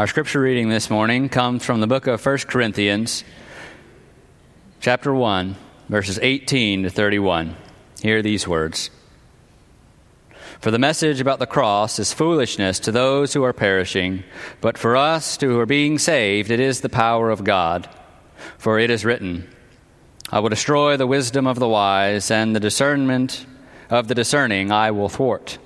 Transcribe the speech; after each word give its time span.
Our 0.00 0.06
scripture 0.06 0.40
reading 0.40 0.70
this 0.70 0.88
morning 0.88 1.28
comes 1.28 1.62
from 1.62 1.82
the 1.82 1.86
book 1.86 2.06
of 2.06 2.24
1 2.24 2.38
Corinthians, 2.46 3.22
chapter 4.80 5.12
1, 5.12 5.56
verses 5.90 6.18
18 6.22 6.84
to 6.84 6.88
31. 6.88 7.54
Hear 8.00 8.22
these 8.22 8.48
words 8.48 8.88
For 10.58 10.70
the 10.70 10.78
message 10.78 11.20
about 11.20 11.38
the 11.38 11.46
cross 11.46 11.98
is 11.98 12.14
foolishness 12.14 12.80
to 12.80 12.90
those 12.90 13.34
who 13.34 13.44
are 13.44 13.52
perishing, 13.52 14.24
but 14.62 14.78
for 14.78 14.96
us 14.96 15.38
who 15.38 15.60
are 15.60 15.66
being 15.66 15.98
saved, 15.98 16.50
it 16.50 16.60
is 16.60 16.80
the 16.80 16.88
power 16.88 17.28
of 17.28 17.44
God. 17.44 17.86
For 18.56 18.78
it 18.78 18.88
is 18.88 19.04
written, 19.04 19.54
I 20.30 20.38
will 20.38 20.48
destroy 20.48 20.96
the 20.96 21.06
wisdom 21.06 21.46
of 21.46 21.58
the 21.58 21.68
wise, 21.68 22.30
and 22.30 22.56
the 22.56 22.60
discernment 22.60 23.44
of 23.90 24.08
the 24.08 24.14
discerning 24.14 24.72
I 24.72 24.92
will 24.92 25.10
thwart. 25.10 25.58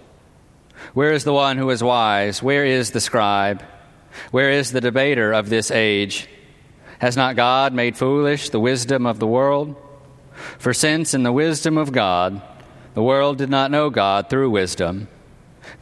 Where 0.92 1.12
is 1.12 1.22
the 1.22 1.32
one 1.32 1.56
who 1.56 1.70
is 1.70 1.84
wise? 1.84 2.42
Where 2.42 2.64
is 2.64 2.90
the 2.90 3.00
scribe? 3.00 3.62
Where 4.30 4.50
is 4.50 4.72
the 4.72 4.80
debater 4.80 5.32
of 5.32 5.48
this 5.48 5.70
age? 5.70 6.28
Has 6.98 7.16
not 7.16 7.36
God 7.36 7.74
made 7.74 7.96
foolish 7.96 8.50
the 8.50 8.60
wisdom 8.60 9.06
of 9.06 9.18
the 9.18 9.26
world? 9.26 9.76
For 10.58 10.72
since 10.74 11.14
in 11.14 11.22
the 11.22 11.32
wisdom 11.32 11.78
of 11.78 11.92
God, 11.92 12.40
the 12.94 13.02
world 13.02 13.38
did 13.38 13.50
not 13.50 13.70
know 13.70 13.90
God 13.90 14.30
through 14.30 14.50
wisdom, 14.50 15.08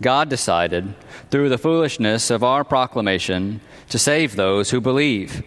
God 0.00 0.28
decided, 0.28 0.94
through 1.30 1.48
the 1.48 1.58
foolishness 1.58 2.30
of 2.30 2.42
our 2.42 2.64
proclamation, 2.64 3.60
to 3.90 3.98
save 3.98 4.34
those 4.34 4.70
who 4.70 4.80
believe. 4.80 5.42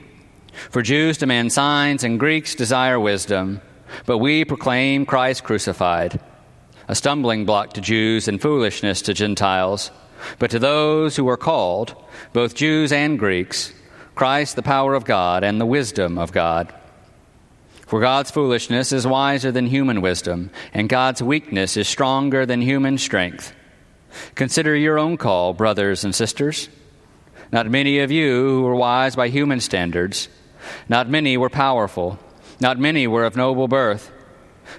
For 0.70 0.82
Jews 0.82 1.18
demand 1.18 1.52
signs 1.52 2.04
and 2.04 2.20
Greeks 2.20 2.56
desire 2.56 3.00
wisdom, 3.00 3.62
but 4.06 4.20
we 4.20 4.46
proclaim 4.46 5.06
Christ 5.06 5.44
crucified, 5.44 6.20
a 6.88 6.96
stumbling 6.96 7.46
block 7.46 7.74
to 7.74 7.82
Jews 7.82 8.28
and 8.28 8.42
foolishness 8.42 9.02
to 9.04 9.14
Gentiles. 9.14 9.92
But 10.40 10.52
to 10.52 10.60
those 10.60 11.16
who 11.16 11.28
are 11.30 11.38
called, 11.38 11.96
both 12.34 12.56
Jews 12.56 12.92
and 12.92 13.20
Greeks, 13.20 13.74
Christ 14.16 14.56
the 14.56 14.62
power 14.62 14.94
of 14.94 15.06
God 15.06 15.44
and 15.44 15.60
the 15.60 15.66
wisdom 15.66 16.18
of 16.18 16.32
God. 16.32 16.74
For 17.88 18.00
God's 18.00 18.32
foolishness 18.32 18.92
is 18.92 19.06
wiser 19.06 19.52
than 19.52 19.68
human 19.68 20.02
wisdom, 20.02 20.50
and 20.74 20.90
God's 20.90 21.22
weakness 21.22 21.78
is 21.78 21.88
stronger 21.88 22.46
than 22.46 22.62
human 22.62 22.98
strength. 22.98 23.54
Consider 24.34 24.76
your 24.76 24.98
own 24.98 25.18
call, 25.18 25.54
brothers 25.54 26.04
and 26.04 26.16
sisters. 26.16 26.70
Not 27.52 27.70
many 27.70 28.00
of 28.00 28.12
you 28.12 28.50
who 28.50 28.62
were 28.64 28.76
wise 28.76 29.16
by 29.16 29.28
human 29.28 29.60
standards, 29.60 30.30
not 30.90 31.10
many 31.10 31.38
were 31.38 31.50
powerful, 31.50 32.18
not 32.60 32.80
many 32.80 33.06
were 33.06 33.24
of 33.24 33.36
noble 33.36 33.68
birth. 33.68 34.12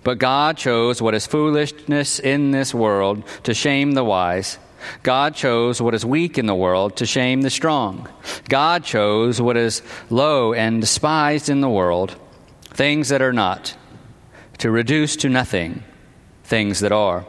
But 0.03 0.19
God 0.19 0.57
chose 0.57 1.01
what 1.01 1.15
is 1.15 1.27
foolishness 1.27 2.19
in 2.19 2.51
this 2.51 2.75
world 2.75 3.23
to 3.45 3.55
shame 3.55 3.93
the 3.93 4.05
wise. 4.05 4.59
God 5.03 5.35
chose 5.35 5.81
what 5.81 5.95
is 5.95 6.05
weak 6.05 6.39
in 6.39 6.47
the 6.47 6.55
world 6.55 6.97
to 6.97 7.07
shame 7.07 7.43
the 7.43 7.51
strong. 7.51 8.09
God 8.49 8.85
chose 8.85 9.41
what 9.41 9.57
is 9.57 9.83
low 10.11 10.53
and 10.53 10.81
despised 10.81 11.49
in 11.49 11.61
the 11.61 11.69
world, 11.69 12.17
things 12.71 13.09
that 13.09 13.23
are 13.23 13.33
not, 13.33 13.77
to 14.59 14.71
reduce 14.71 15.17
to 15.17 15.29
nothing 15.29 15.83
things 16.45 16.81
that 16.81 16.93
are, 16.93 17.27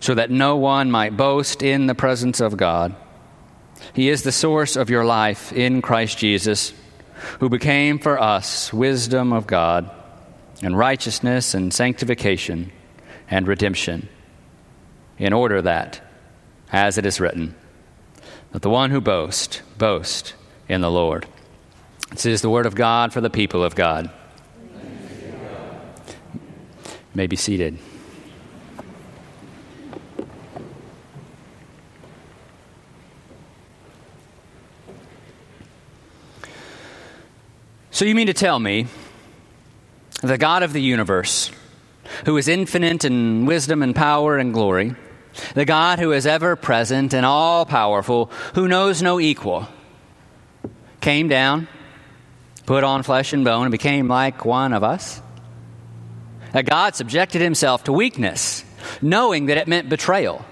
so 0.00 0.14
that 0.14 0.30
no 0.30 0.56
one 0.56 0.90
might 0.90 1.16
boast 1.16 1.62
in 1.62 1.86
the 1.86 1.94
presence 1.94 2.40
of 2.40 2.56
God. 2.56 2.94
He 3.92 4.08
is 4.08 4.22
the 4.22 4.32
source 4.32 4.76
of 4.76 4.90
your 4.90 5.04
life 5.04 5.52
in 5.52 5.82
Christ 5.82 6.18
Jesus, 6.18 6.72
who 7.40 7.48
became 7.48 7.98
for 7.98 8.20
us 8.20 8.72
wisdom 8.72 9.32
of 9.32 9.46
God, 9.46 9.90
and 10.62 10.76
righteousness 10.76 11.54
and 11.54 11.72
sanctification 11.72 12.72
and 13.30 13.46
redemption, 13.46 14.08
in 15.18 15.32
order 15.32 15.62
that 15.62 16.00
as 16.74 16.98
it 16.98 17.06
is 17.06 17.20
written, 17.20 17.54
that 18.50 18.62
the 18.62 18.68
one 18.68 18.90
who 18.90 19.00
boasts, 19.00 19.62
boast 19.78 20.34
in 20.68 20.80
the 20.80 20.90
Lord. 20.90 21.24
This 22.10 22.26
is 22.26 22.42
the 22.42 22.50
word 22.50 22.66
of 22.66 22.74
God 22.74 23.12
for 23.12 23.20
the 23.20 23.30
people 23.30 23.62
of 23.62 23.76
God. 23.76 24.10
may 27.14 27.28
be 27.28 27.36
seated. 27.36 27.78
So, 37.92 38.04
you 38.04 38.16
mean 38.16 38.26
to 38.26 38.34
tell 38.34 38.58
me 38.58 38.88
the 40.22 40.38
God 40.38 40.64
of 40.64 40.72
the 40.72 40.82
universe, 40.82 41.52
who 42.24 42.36
is 42.36 42.48
infinite 42.48 43.04
in 43.04 43.46
wisdom 43.46 43.80
and 43.80 43.94
power 43.94 44.38
and 44.38 44.52
glory, 44.52 44.96
the 45.54 45.64
God 45.64 45.98
who 45.98 46.12
is 46.12 46.26
ever 46.26 46.56
present 46.56 47.14
and 47.14 47.26
all 47.26 47.66
powerful, 47.66 48.30
who 48.54 48.68
knows 48.68 49.02
no 49.02 49.20
equal, 49.20 49.68
came 51.00 51.28
down, 51.28 51.68
put 52.66 52.84
on 52.84 53.02
flesh 53.02 53.32
and 53.32 53.44
bone, 53.44 53.66
and 53.66 53.72
became 53.72 54.08
like 54.08 54.44
one 54.44 54.72
of 54.72 54.82
us. 54.82 55.20
That 56.52 56.66
God 56.66 56.94
subjected 56.94 57.42
himself 57.42 57.84
to 57.84 57.92
weakness, 57.92 58.64
knowing 59.02 59.46
that 59.46 59.56
it 59.56 59.68
meant 59.68 59.88
betrayal, 59.88 60.44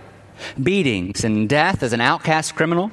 beatings, 0.61 1.25
and 1.25 1.49
death 1.49 1.83
as 1.83 1.93
an 1.93 2.01
outcast 2.01 2.57
criminal. 2.57 2.91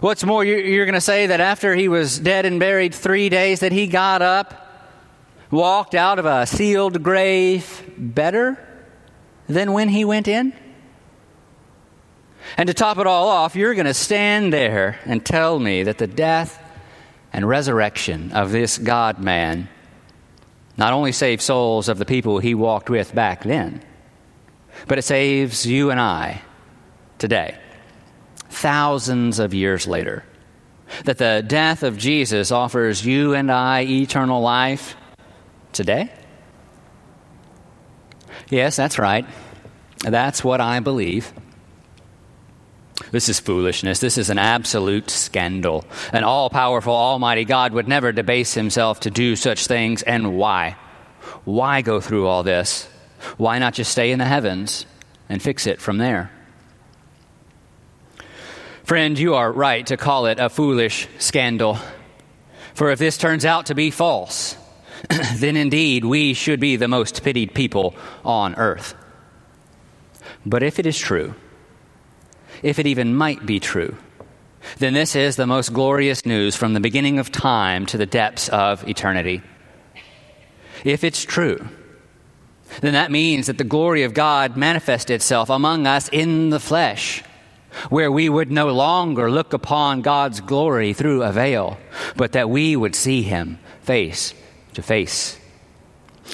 What's 0.00 0.24
more, 0.24 0.44
you're 0.44 0.84
going 0.84 0.94
to 0.94 1.00
say 1.00 1.28
that 1.28 1.40
after 1.40 1.74
he 1.74 1.88
was 1.88 2.18
dead 2.18 2.44
and 2.44 2.60
buried 2.60 2.94
three 2.94 3.28
days, 3.28 3.60
that 3.60 3.72
he 3.72 3.86
got 3.86 4.22
up, 4.22 4.68
walked 5.50 5.94
out 5.94 6.18
of 6.18 6.26
a 6.26 6.46
sealed 6.46 7.02
grave 7.02 7.82
better? 7.96 8.58
Than 9.50 9.72
when 9.72 9.88
he 9.88 10.04
went 10.04 10.28
in? 10.28 10.52
And 12.56 12.66
to 12.66 12.74
top 12.74 12.98
it 12.98 13.06
all 13.06 13.28
off, 13.28 13.54
you're 13.54 13.74
going 13.74 13.86
to 13.86 13.94
stand 13.94 14.52
there 14.52 14.98
and 15.04 15.24
tell 15.24 15.58
me 15.58 15.82
that 15.84 15.98
the 15.98 16.06
death 16.06 16.62
and 17.32 17.48
resurrection 17.48 18.32
of 18.32 18.50
this 18.50 18.78
God 18.78 19.18
man 19.18 19.68
not 20.76 20.92
only 20.92 21.12
saved 21.12 21.42
souls 21.42 21.88
of 21.88 21.98
the 21.98 22.04
people 22.04 22.38
he 22.38 22.54
walked 22.54 22.88
with 22.88 23.14
back 23.14 23.44
then, 23.44 23.82
but 24.86 24.98
it 24.98 25.02
saves 25.02 25.66
you 25.66 25.90
and 25.90 26.00
I 26.00 26.42
today, 27.18 27.58
thousands 28.48 29.38
of 29.38 29.52
years 29.52 29.86
later. 29.86 30.24
That 31.04 31.18
the 31.18 31.44
death 31.46 31.82
of 31.82 31.98
Jesus 31.98 32.50
offers 32.50 33.04
you 33.06 33.34
and 33.34 33.50
I 33.52 33.82
eternal 33.82 34.40
life 34.40 34.96
today? 35.72 36.10
Yes, 38.48 38.76
that's 38.76 38.98
right. 38.98 39.26
That's 39.98 40.42
what 40.42 40.60
I 40.60 40.80
believe. 40.80 41.32
This 43.10 43.28
is 43.28 43.40
foolishness. 43.40 43.98
This 43.98 44.18
is 44.18 44.30
an 44.30 44.38
absolute 44.38 45.10
scandal. 45.10 45.84
An 46.12 46.22
all 46.22 46.50
powerful, 46.50 46.94
almighty 46.94 47.44
God 47.44 47.72
would 47.72 47.88
never 47.88 48.12
debase 48.12 48.54
himself 48.54 49.00
to 49.00 49.10
do 49.10 49.36
such 49.36 49.66
things. 49.66 50.02
And 50.02 50.36
why? 50.36 50.76
Why 51.44 51.82
go 51.82 52.00
through 52.00 52.26
all 52.26 52.42
this? 52.42 52.88
Why 53.36 53.58
not 53.58 53.74
just 53.74 53.90
stay 53.90 54.12
in 54.12 54.18
the 54.18 54.24
heavens 54.24 54.86
and 55.28 55.42
fix 55.42 55.66
it 55.66 55.80
from 55.80 55.98
there? 55.98 56.30
Friend, 58.84 59.18
you 59.18 59.34
are 59.34 59.52
right 59.52 59.86
to 59.86 59.96
call 59.96 60.26
it 60.26 60.38
a 60.40 60.48
foolish 60.48 61.08
scandal. 61.18 61.78
For 62.74 62.90
if 62.90 62.98
this 62.98 63.18
turns 63.18 63.44
out 63.44 63.66
to 63.66 63.74
be 63.74 63.90
false, 63.90 64.56
then 65.36 65.56
indeed 65.56 66.04
we 66.04 66.34
should 66.34 66.60
be 66.60 66.76
the 66.76 66.88
most 66.88 67.22
pitied 67.22 67.54
people 67.54 67.94
on 68.24 68.54
earth. 68.56 68.94
But 70.44 70.62
if 70.62 70.78
it 70.78 70.86
is 70.86 70.98
true, 70.98 71.34
if 72.62 72.78
it 72.78 72.86
even 72.86 73.14
might 73.14 73.46
be 73.46 73.60
true, 73.60 73.96
then 74.78 74.92
this 74.92 75.16
is 75.16 75.36
the 75.36 75.46
most 75.46 75.72
glorious 75.72 76.26
news 76.26 76.56
from 76.56 76.74
the 76.74 76.80
beginning 76.80 77.18
of 77.18 77.32
time 77.32 77.86
to 77.86 77.96
the 77.96 78.06
depths 78.06 78.48
of 78.48 78.86
eternity. 78.88 79.42
If 80.84 81.04
it's 81.04 81.24
true, 81.24 81.66
then 82.80 82.92
that 82.92 83.10
means 83.10 83.46
that 83.46 83.58
the 83.58 83.64
glory 83.64 84.02
of 84.02 84.14
God 84.14 84.56
manifested 84.56 85.14
itself 85.14 85.50
among 85.50 85.86
us 85.86 86.08
in 86.08 86.50
the 86.50 86.60
flesh, 86.60 87.22
where 87.88 88.12
we 88.12 88.28
would 88.28 88.50
no 88.50 88.68
longer 88.68 89.30
look 89.30 89.52
upon 89.52 90.02
God's 90.02 90.40
glory 90.40 90.92
through 90.92 91.22
a 91.22 91.32
veil, 91.32 91.78
but 92.16 92.32
that 92.32 92.50
we 92.50 92.76
would 92.76 92.94
see 92.94 93.22
Him 93.22 93.58
face 93.82 94.34
to 94.74 94.82
face. 94.82 95.38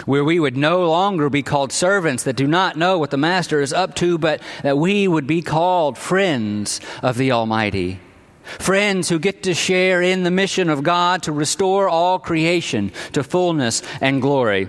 Where 0.04 0.24
we 0.24 0.38
would 0.38 0.56
no 0.56 0.88
longer 0.88 1.30
be 1.30 1.42
called 1.42 1.72
servants 1.72 2.24
that 2.24 2.36
do 2.36 2.46
not 2.46 2.76
know 2.76 2.98
what 2.98 3.10
the 3.10 3.16
Master 3.16 3.60
is 3.60 3.72
up 3.72 3.94
to, 3.96 4.18
but 4.18 4.42
that 4.62 4.76
we 4.76 5.08
would 5.08 5.26
be 5.26 5.40
called 5.40 5.96
friends 5.96 6.80
of 7.02 7.16
the 7.16 7.32
Almighty. 7.32 8.00
Friends 8.44 9.08
who 9.08 9.18
get 9.18 9.42
to 9.44 9.54
share 9.54 10.02
in 10.02 10.22
the 10.22 10.30
mission 10.30 10.70
of 10.70 10.82
God 10.82 11.22
to 11.24 11.32
restore 11.32 11.88
all 11.88 12.18
creation 12.18 12.92
to 13.12 13.24
fullness 13.24 13.82
and 14.00 14.22
glory. 14.22 14.68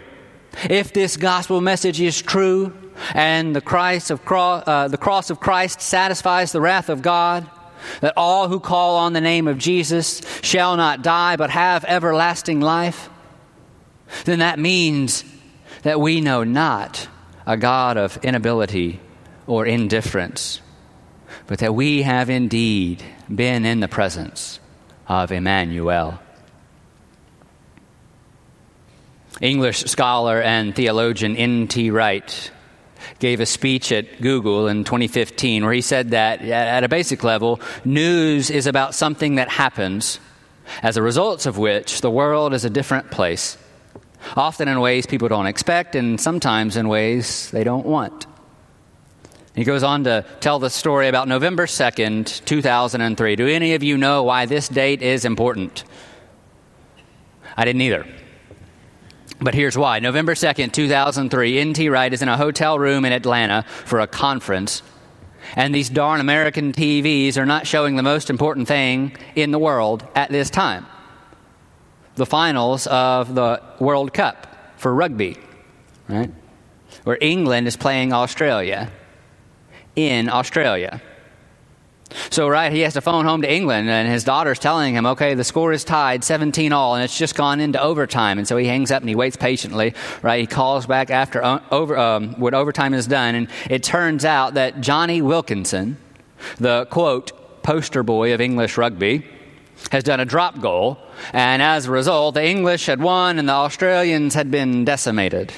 If 0.69 0.93
this 0.93 1.17
gospel 1.17 1.61
message 1.61 2.01
is 2.01 2.21
true 2.21 2.73
and 3.13 3.55
the, 3.55 3.61
Christ 3.61 4.09
of 4.09 4.25
cro- 4.25 4.63
uh, 4.65 4.87
the 4.87 4.97
cross 4.97 5.29
of 5.29 5.39
Christ 5.39 5.81
satisfies 5.81 6.51
the 6.51 6.61
wrath 6.61 6.89
of 6.89 7.01
God, 7.01 7.47
that 8.01 8.13
all 8.17 8.47
who 8.47 8.59
call 8.59 8.97
on 8.97 9.13
the 9.13 9.21
name 9.21 9.47
of 9.47 9.59
Jesus 9.59 10.21
shall 10.41 10.75
not 10.77 11.03
die 11.03 11.35
but 11.35 11.51
have 11.51 11.85
everlasting 11.85 12.59
life, 12.59 13.09
then 14.25 14.39
that 14.39 14.59
means 14.59 15.23
that 15.83 15.99
we 15.99 16.21
know 16.21 16.43
not 16.43 17.07
a 17.45 17.57
God 17.57 17.97
of 17.97 18.17
inability 18.23 18.99
or 19.45 19.65
indifference, 19.65 20.61
but 21.47 21.59
that 21.59 21.73
we 21.73 22.01
have 22.01 22.29
indeed 22.29 23.03
been 23.33 23.65
in 23.65 23.79
the 23.79 23.87
presence 23.87 24.59
of 25.07 25.31
Emmanuel. 25.31 26.19
English 29.39 29.83
scholar 29.85 30.41
and 30.41 30.75
theologian 30.75 31.35
N.T. 31.35 31.91
Wright 31.91 32.51
gave 33.19 33.39
a 33.39 33.45
speech 33.45 33.91
at 33.91 34.21
Google 34.21 34.67
in 34.67 34.83
2015 34.83 35.63
where 35.63 35.73
he 35.73 35.81
said 35.81 36.11
that 36.11 36.41
at 36.41 36.83
a 36.83 36.89
basic 36.89 37.23
level, 37.23 37.59
news 37.85 38.49
is 38.49 38.67
about 38.67 38.95
something 38.95 39.35
that 39.35 39.49
happens, 39.49 40.19
as 40.83 40.97
a 40.97 41.01
result 41.01 41.45
of 41.45 41.57
which 41.57 42.01
the 42.01 42.11
world 42.11 42.53
is 42.53 42.65
a 42.65 42.69
different 42.69 43.11
place, 43.11 43.57
often 44.35 44.67
in 44.67 44.79
ways 44.79 45.05
people 45.05 45.27
don't 45.27 45.47
expect 45.47 45.95
and 45.95 46.19
sometimes 46.19 46.77
in 46.77 46.87
ways 46.87 47.49
they 47.51 47.63
don't 47.63 47.85
want. 47.85 48.25
He 49.55 49.63
goes 49.63 49.81
on 49.81 50.03
to 50.03 50.23
tell 50.39 50.59
the 50.59 50.69
story 50.69 51.07
about 51.07 51.27
November 51.27 51.65
2nd, 51.65 52.45
2003. 52.45 53.35
Do 53.35 53.47
any 53.47 53.73
of 53.73 53.81
you 53.81 53.97
know 53.97 54.21
why 54.21 54.45
this 54.45 54.67
date 54.67 55.01
is 55.01 55.25
important? 55.25 55.83
I 57.55 57.65
didn't 57.65 57.81
either. 57.81 58.05
But 59.39 59.55
here's 59.55 59.75
why. 59.75 59.99
November 59.99 60.35
2nd, 60.35 60.73
2003, 60.73 61.57
N.T. 61.57 61.89
Wright 61.89 62.13
is 62.13 62.21
in 62.21 62.29
a 62.29 62.37
hotel 62.37 62.77
room 62.77 63.03
in 63.03 63.13
Atlanta 63.13 63.63
for 63.63 63.99
a 63.99 64.05
conference. 64.05 64.83
And 65.55 65.73
these 65.73 65.89
darn 65.89 66.21
American 66.21 66.71
TVs 66.71 67.37
are 67.37 67.45
not 67.45 67.65
showing 67.65 67.95
the 67.95 68.03
most 68.03 68.29
important 68.29 68.67
thing 68.67 69.17
in 69.35 69.49
the 69.49 69.59
world 69.59 70.05
at 70.13 70.29
this 70.29 70.51
time 70.51 70.85
the 72.17 72.25
finals 72.25 72.87
of 72.87 73.33
the 73.35 73.61
World 73.79 74.13
Cup 74.13 74.47
for 74.75 74.93
rugby, 74.93 75.37
right? 76.09 76.31
Where 77.03 77.17
England 77.21 77.67
is 77.67 77.77
playing 77.77 78.11
Australia 78.11 78.91
in 79.95 80.29
Australia. 80.29 81.01
So, 82.29 82.47
right, 82.47 82.71
he 82.71 82.81
has 82.81 82.93
to 82.93 83.01
phone 83.01 83.25
home 83.25 83.41
to 83.41 83.51
England, 83.51 83.89
and 83.89 84.07
his 84.07 84.23
daughter's 84.23 84.59
telling 84.59 84.95
him, 84.95 85.05
okay, 85.05 85.33
the 85.33 85.43
score 85.43 85.73
is 85.73 85.83
tied 85.83 86.23
17 86.23 86.71
all, 86.71 86.95
and 86.95 87.03
it's 87.03 87.17
just 87.17 87.35
gone 87.35 87.59
into 87.59 87.81
overtime. 87.81 88.37
And 88.37 88.47
so 88.47 88.55
he 88.55 88.65
hangs 88.65 88.91
up 88.91 89.01
and 89.01 89.09
he 89.09 89.15
waits 89.15 89.35
patiently, 89.35 89.93
right? 90.21 90.39
He 90.39 90.47
calls 90.47 90.85
back 90.85 91.09
after 91.09 91.43
over, 91.69 91.97
um, 91.97 92.39
when 92.39 92.53
overtime 92.53 92.93
is 92.93 93.07
done, 93.07 93.35
and 93.35 93.47
it 93.69 93.83
turns 93.83 94.23
out 94.23 94.53
that 94.53 94.79
Jonny 94.79 95.21
Wilkinson, 95.21 95.97
the 96.57 96.85
quote, 96.85 97.61
poster 97.61 98.03
boy 98.03 98.33
of 98.33 98.39
English 98.39 98.77
rugby, 98.77 99.25
has 99.91 100.03
done 100.03 100.19
a 100.19 100.25
drop 100.25 100.59
goal, 100.59 100.97
and 101.33 101.61
as 101.61 101.85
a 101.85 101.91
result, 101.91 102.35
the 102.35 102.45
English 102.45 102.85
had 102.85 103.01
won 103.01 103.39
and 103.39 103.47
the 103.47 103.53
Australians 103.53 104.33
had 104.33 104.51
been 104.51 104.85
decimated. 104.85 105.53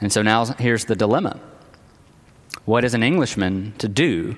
And 0.00 0.12
so 0.12 0.22
now 0.22 0.44
here's 0.44 0.86
the 0.86 0.96
dilemma 0.96 1.40
what 2.64 2.84
is 2.84 2.94
an 2.94 3.02
Englishman 3.02 3.74
to 3.78 3.88
do 3.88 4.36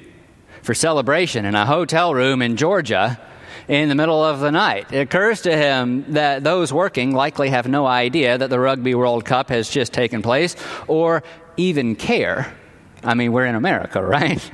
for 0.63 0.73
celebration 0.73 1.45
in 1.45 1.55
a 1.55 1.67
hotel 1.67 2.15
room 2.15 2.41
in 2.41 2.57
Georgia 2.57 3.21
in 3.69 3.89
the 3.89 3.95
middle 3.95 4.23
of 4.23 4.41
the 4.41 4.51
night. 4.51 4.93
It 4.93 5.01
occurs 5.01 5.43
to 5.43 5.57
him 5.57 6.13
that 6.13 6.45
those 6.45 6.73
working 6.73 7.13
likely 7.13 7.51
have 7.51 7.69
no 7.69 7.87
idea 7.87 8.39
that 8.39 8.51
the 8.51 8.59
Rugby 8.59 8.95
World 8.95 9.25
Cup 9.25 9.51
has 9.51 9.69
just 9.69 9.93
taken 9.93 10.23
place 10.23 10.57
or 10.87 11.23
even 11.57 11.97
care. 11.97 12.55
I 13.03 13.15
mean, 13.15 13.33
we're 13.33 13.47
in 13.47 13.55
America, 13.55 14.03
right? 14.05 14.51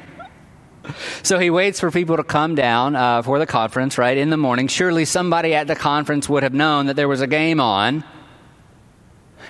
So 1.22 1.38
he 1.38 1.50
waits 1.50 1.80
for 1.80 1.90
people 1.90 2.16
to 2.16 2.24
come 2.24 2.54
down 2.54 2.96
uh, 2.96 3.22
for 3.22 3.38
the 3.38 3.46
conference, 3.46 3.98
right, 3.98 4.16
in 4.16 4.30
the 4.30 4.36
morning. 4.36 4.68
Surely 4.68 5.04
somebody 5.04 5.54
at 5.54 5.66
the 5.66 5.76
conference 5.76 6.28
would 6.28 6.42
have 6.42 6.54
known 6.54 6.86
that 6.86 6.96
there 6.96 7.08
was 7.08 7.20
a 7.20 7.26
game 7.26 7.60
on. 7.60 8.04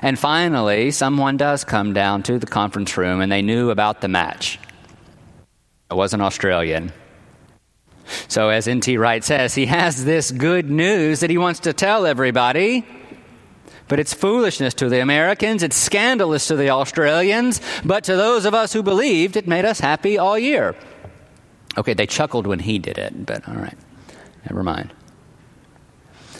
And 0.02 0.18
finally, 0.18 0.90
someone 0.90 1.36
does 1.36 1.64
come 1.64 1.92
down 1.92 2.22
to 2.24 2.38
the 2.38 2.46
conference 2.46 2.96
room 2.96 3.20
and 3.20 3.30
they 3.30 3.42
knew 3.42 3.70
about 3.70 4.00
the 4.00 4.08
match. 4.08 4.58
It 5.90 5.94
was 5.94 6.14
an 6.14 6.20
Australian. 6.20 6.92
So, 8.28 8.48
as 8.48 8.66
N.T. 8.66 8.96
Wright 8.96 9.22
says, 9.22 9.54
he 9.54 9.66
has 9.66 10.04
this 10.04 10.30
good 10.30 10.70
news 10.70 11.20
that 11.20 11.30
he 11.30 11.38
wants 11.38 11.60
to 11.60 11.72
tell 11.72 12.06
everybody, 12.06 12.84
but 13.88 14.00
it's 14.00 14.14
foolishness 14.14 14.74
to 14.74 14.88
the 14.88 15.00
Americans, 15.00 15.62
it's 15.62 15.76
scandalous 15.76 16.48
to 16.48 16.56
the 16.56 16.70
Australians, 16.70 17.60
but 17.84 18.04
to 18.04 18.16
those 18.16 18.46
of 18.46 18.54
us 18.54 18.72
who 18.72 18.82
believed, 18.82 19.36
it 19.36 19.46
made 19.46 19.64
us 19.64 19.80
happy 19.80 20.18
all 20.18 20.38
year. 20.38 20.74
Okay, 21.78 21.94
they 21.94 22.06
chuckled 22.06 22.46
when 22.46 22.58
he 22.58 22.78
did 22.78 22.98
it, 22.98 23.26
but 23.26 23.48
all 23.48 23.54
right, 23.54 23.78
never 24.48 24.62
mind. 24.62 24.92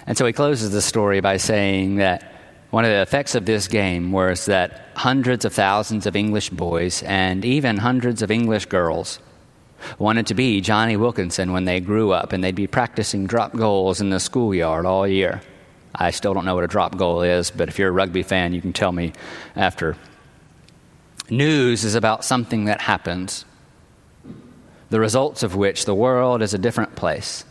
And 0.06 0.17
so 0.17 0.27
he 0.27 0.32
closes 0.32 0.73
the 0.73 0.82
story 0.82 1.21
by 1.21 1.37
saying 1.37 1.97
that 1.97 2.32
one 2.71 2.85
of 2.85 2.91
the 2.91 3.03
effects 3.03 3.35
of 3.35 3.47
this 3.47 3.69
game 3.69 4.12
was 4.12 4.47
that 4.47 4.88
hundreds 4.97 5.44
of 5.44 5.53
thousands 5.53 6.06
of 6.06 6.17
English 6.17 6.50
boys 6.50 7.03
and 7.03 7.44
even 7.44 7.77
hundreds 7.77 8.23
of 8.23 8.31
English 8.31 8.67
girls 8.67 9.19
wanted 9.99 10.27
to 10.27 10.35
be 10.35 10.61
Jonny 10.61 10.97
Wilkinson 10.97 11.53
when 11.53 11.65
they 11.65 11.81
grew 11.81 12.12
up, 12.12 12.32
and 12.32 12.44
they'd 12.44 12.55
be 12.55 12.67
practicing 12.67 13.27
drop 13.27 13.56
goals 13.56 14.00
in 14.00 14.11
the 14.11 14.21
schoolyard 14.21 14.87
all 14.87 15.06
year. 15.06 15.41
I 15.94 16.11
still 16.11 16.35
don't 16.35 16.44
know 16.44 16.55
what 16.55 16.65
a 16.65 16.69
drop 16.69 16.97
goal 16.97 17.23
is, 17.23 17.50
but 17.50 17.69
if 17.69 17.79
you're 17.79 17.88
a 17.88 17.93
rugby 17.93 18.23
fan, 18.23 18.53
you 18.53 18.61
can 18.61 18.73
tell 18.73 18.93
me 18.93 19.12
after. 19.56 19.97
News 21.29 21.85
is 21.85 21.94
about 21.94 22.25
something 22.25 22.67
that 22.67 22.81
happens, 22.81 23.44
the 24.90 25.00
results 25.00 25.42
of 25.42 25.56
which 25.56 25.84
the 25.84 25.94
world 25.94 26.42
is 26.42 26.52
a 26.52 26.58
different 26.58 26.94
place. 26.96 27.44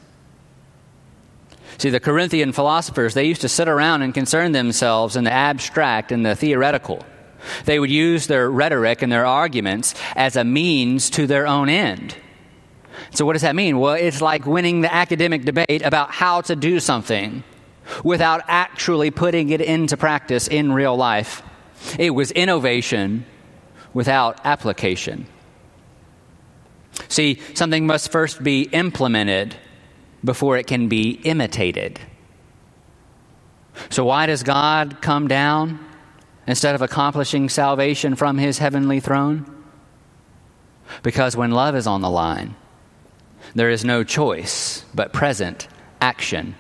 See, 1.78 1.90
the 1.90 2.00
Corinthian 2.02 2.52
philosophers, 2.52 3.14
they 3.14 3.24
used 3.24 3.42
to 3.42 3.50
sit 3.50 3.70
around 3.70 4.02
and 4.02 4.14
concern 4.14 4.52
themselves 4.52 5.16
in 5.16 5.24
the 5.24 5.32
abstract 5.32 6.12
and 6.12 6.26
the 6.26 6.36
theoretical. 6.36 7.06
They 7.64 7.80
would 7.80 7.90
use 7.90 8.28
their 8.28 8.50
rhetoric 8.50 9.02
and 9.02 9.10
their 9.10 9.26
arguments 9.26 9.96
as 10.16 10.36
a 10.36 10.44
means 10.44 11.10
to 11.12 11.26
their 11.26 11.48
own 11.48 11.70
end. 11.70 12.16
So, 13.12 13.26
what 13.26 13.34
does 13.34 13.44
that 13.44 13.56
mean? 13.56 13.80
Well, 13.80 13.94
it's 13.94 14.22
like 14.22 14.46
winning 14.46 14.82
the 14.82 14.94
academic 14.94 15.46
debate 15.46 15.82
about 15.82 16.12
how 16.12 16.42
to 16.42 16.56
do 16.56 16.82
something 16.82 17.46
without 18.04 18.42
actually 18.50 19.10
putting 19.10 19.50
it 19.50 19.62
into 19.62 19.96
practice 19.96 20.50
in 20.50 20.74
real 20.74 20.98
life. 20.98 21.42
It 21.98 22.10
was 22.12 22.32
innovation 22.32 23.26
without 23.94 24.46
application. 24.46 25.28
See, 27.08 27.40
something 27.54 27.88
must 27.88 28.12
first 28.12 28.44
be 28.44 28.64
implemented 28.64 29.56
before 30.24 30.58
it 30.58 30.68
can 30.68 30.90
be 30.90 31.12
imitated. 31.24 32.00
So, 33.90 34.06
why 34.06 34.26
does 34.26 34.44
God 34.44 35.02
come 35.02 35.28
down? 35.28 35.80
instead 36.50 36.74
of 36.74 36.82
accomplishing 36.82 37.48
salvation 37.48 38.16
from 38.16 38.40
his 38.40 38.58
heavenly 38.58 39.00
throne? 39.00 39.46
Because 41.04 41.38
when 41.38 41.52
love 41.52 41.76
is 41.76 41.86
on 41.86 42.02
the 42.02 42.10
line, 42.10 42.56
there 43.54 43.70
is 43.70 43.86
no 43.86 44.04
choice 44.04 44.84
but 44.96 45.14
present 45.14 45.68
action. 46.02 46.56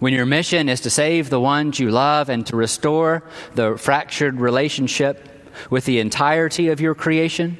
When 0.00 0.14
your 0.14 0.24
mission 0.24 0.70
is 0.70 0.80
to 0.80 0.90
save 0.90 1.28
the 1.28 1.38
ones 1.38 1.78
you 1.78 1.90
love 1.90 2.30
and 2.30 2.46
to 2.46 2.56
restore 2.56 3.22
the 3.54 3.76
fractured 3.76 4.40
relationship 4.40 5.28
with 5.68 5.84
the 5.84 5.98
entirety 5.98 6.68
of 6.68 6.80
your 6.80 6.94
creation, 6.94 7.58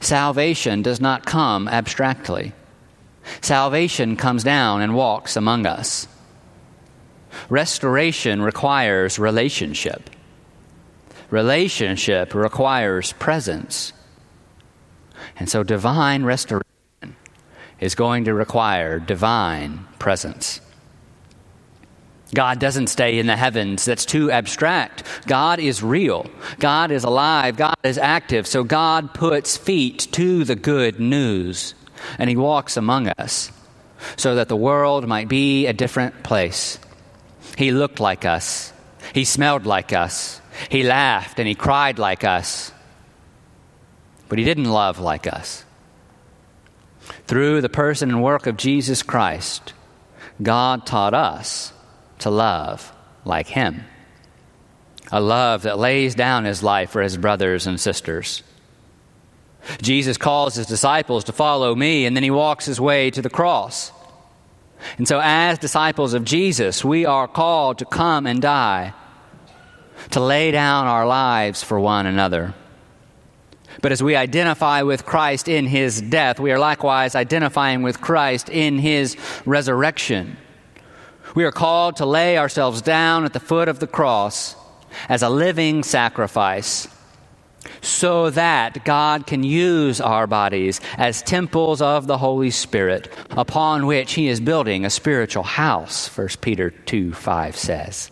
salvation 0.00 0.82
does 0.82 1.00
not 1.00 1.26
come 1.26 1.68
abstractly. 1.68 2.52
Salvation 3.40 4.16
comes 4.16 4.44
down 4.44 4.80
and 4.80 4.94
walks 4.94 5.36
among 5.36 5.66
us. 5.66 6.08
Restoration 7.48 8.42
requires 8.42 9.18
relationship. 9.18 10.10
Relationship 11.30 12.34
requires 12.34 13.12
presence. 13.14 13.92
And 15.38 15.48
so 15.48 15.62
divine 15.62 16.24
restoration 16.24 16.64
is 17.80 17.94
going 17.94 18.24
to 18.24 18.34
require 18.34 18.98
divine 18.98 19.86
presence. 19.98 20.60
God 22.34 22.58
doesn't 22.58 22.88
stay 22.88 23.18
in 23.18 23.26
the 23.26 23.36
heavens. 23.36 23.84
That's 23.84 24.04
too 24.04 24.30
abstract. 24.30 25.02
God 25.26 25.60
is 25.60 25.82
real. 25.82 26.26
God 26.58 26.90
is 26.90 27.04
alive. 27.04 27.56
God 27.56 27.76
is 27.82 27.96
active. 27.98 28.46
So 28.46 28.64
God 28.64 29.14
puts 29.14 29.56
feet 29.56 30.08
to 30.12 30.44
the 30.44 30.56
good 30.56 31.00
news 31.00 31.74
and 32.18 32.28
He 32.28 32.36
walks 32.36 32.76
among 32.76 33.08
us 33.08 33.50
so 34.16 34.34
that 34.34 34.48
the 34.48 34.56
world 34.56 35.08
might 35.08 35.28
be 35.28 35.66
a 35.66 35.72
different 35.72 36.22
place. 36.22 36.78
He 37.56 37.72
looked 37.72 37.98
like 37.98 38.24
us, 38.24 38.72
He 39.14 39.24
smelled 39.24 39.66
like 39.66 39.92
us, 39.92 40.40
he 40.68 40.82
laughed 40.82 41.38
and 41.38 41.46
he 41.46 41.54
cried 41.54 41.98
like 41.98 42.24
us, 42.24 42.72
but 44.28 44.38
he 44.38 44.44
didn't 44.44 44.64
love 44.64 44.98
like 44.98 45.26
us. 45.26 45.64
Through 47.26 47.60
the 47.60 47.68
person 47.68 48.10
and 48.10 48.22
work 48.22 48.46
of 48.46 48.56
Jesus 48.56 49.02
Christ, 49.02 49.72
God 50.42 50.86
taught 50.86 51.14
us 51.14 51.72
to 52.18 52.30
love 52.30 52.92
like 53.24 53.48
him. 53.48 53.84
A 55.10 55.20
love 55.20 55.62
that 55.62 55.78
lays 55.78 56.14
down 56.14 56.44
his 56.44 56.62
life 56.62 56.90
for 56.90 57.02
his 57.02 57.16
brothers 57.16 57.66
and 57.66 57.80
sisters. 57.80 58.42
Jesus 59.82 60.16
calls 60.16 60.54
his 60.54 60.66
disciples 60.66 61.24
to 61.24 61.32
follow 61.32 61.74
me, 61.74 62.06
and 62.06 62.16
then 62.16 62.22
he 62.22 62.30
walks 62.30 62.66
his 62.66 62.80
way 62.80 63.10
to 63.10 63.22
the 63.22 63.30
cross. 63.30 63.92
And 64.96 65.08
so, 65.08 65.20
as 65.22 65.58
disciples 65.58 66.14
of 66.14 66.24
Jesus, 66.24 66.84
we 66.84 67.04
are 67.04 67.26
called 67.26 67.78
to 67.78 67.84
come 67.84 68.26
and 68.26 68.40
die 68.40 68.94
to 70.10 70.20
lay 70.20 70.50
down 70.50 70.86
our 70.86 71.06
lives 71.06 71.62
for 71.62 71.80
one 71.80 72.06
another. 72.06 72.54
But 73.80 73.92
as 73.92 74.02
we 74.02 74.16
identify 74.16 74.82
with 74.82 75.04
Christ 75.04 75.48
in 75.48 75.66
his 75.66 76.00
death, 76.00 76.40
we 76.40 76.50
are 76.50 76.58
likewise 76.58 77.14
identifying 77.14 77.82
with 77.82 78.00
Christ 78.00 78.48
in 78.48 78.78
his 78.78 79.16
resurrection. 79.44 80.36
We 81.38 81.44
are 81.44 81.52
called 81.52 81.98
to 81.98 82.04
lay 82.04 82.36
ourselves 82.36 82.82
down 82.82 83.24
at 83.24 83.32
the 83.32 83.38
foot 83.38 83.68
of 83.68 83.78
the 83.78 83.86
cross 83.86 84.56
as 85.08 85.22
a 85.22 85.28
living 85.28 85.84
sacrifice 85.84 86.88
so 87.80 88.30
that 88.30 88.84
God 88.84 89.24
can 89.24 89.44
use 89.44 90.00
our 90.00 90.26
bodies 90.26 90.80
as 90.96 91.22
temples 91.22 91.80
of 91.80 92.08
the 92.08 92.18
Holy 92.18 92.50
Spirit 92.50 93.08
upon 93.30 93.86
which 93.86 94.14
he 94.14 94.26
is 94.26 94.40
building 94.40 94.84
a 94.84 94.90
spiritual 94.90 95.44
house, 95.44 96.08
1 96.08 96.26
Peter 96.40 96.70
2 96.70 97.12
5 97.12 97.56
says. 97.56 98.10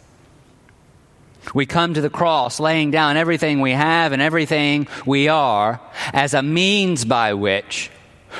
We 1.52 1.66
come 1.66 1.94
to 1.94 2.00
the 2.00 2.08
cross 2.08 2.60
laying 2.60 2.92
down 2.92 3.16
everything 3.16 3.60
we 3.60 3.72
have 3.72 4.12
and 4.12 4.22
everything 4.22 4.86
we 5.04 5.26
are 5.26 5.80
as 6.12 6.32
a 6.32 6.44
means 6.44 7.04
by 7.04 7.34
which 7.34 7.90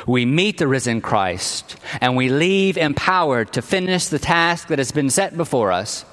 we 0.07 0.25
meet 0.26 0.59
the 0.59 0.69
risen 0.69 1.00
Christ 1.00 1.76
and 2.00 2.16
we 2.16 2.28
leave 2.28 2.76
empowered 2.76 3.52
to 3.55 3.62
finish 3.62 4.07
the 4.07 4.19
task 4.19 4.69
that 4.69 4.78
has 4.78 4.93
been 4.93 5.11
set 5.11 5.37
before 5.37 5.73
us, 5.73 6.05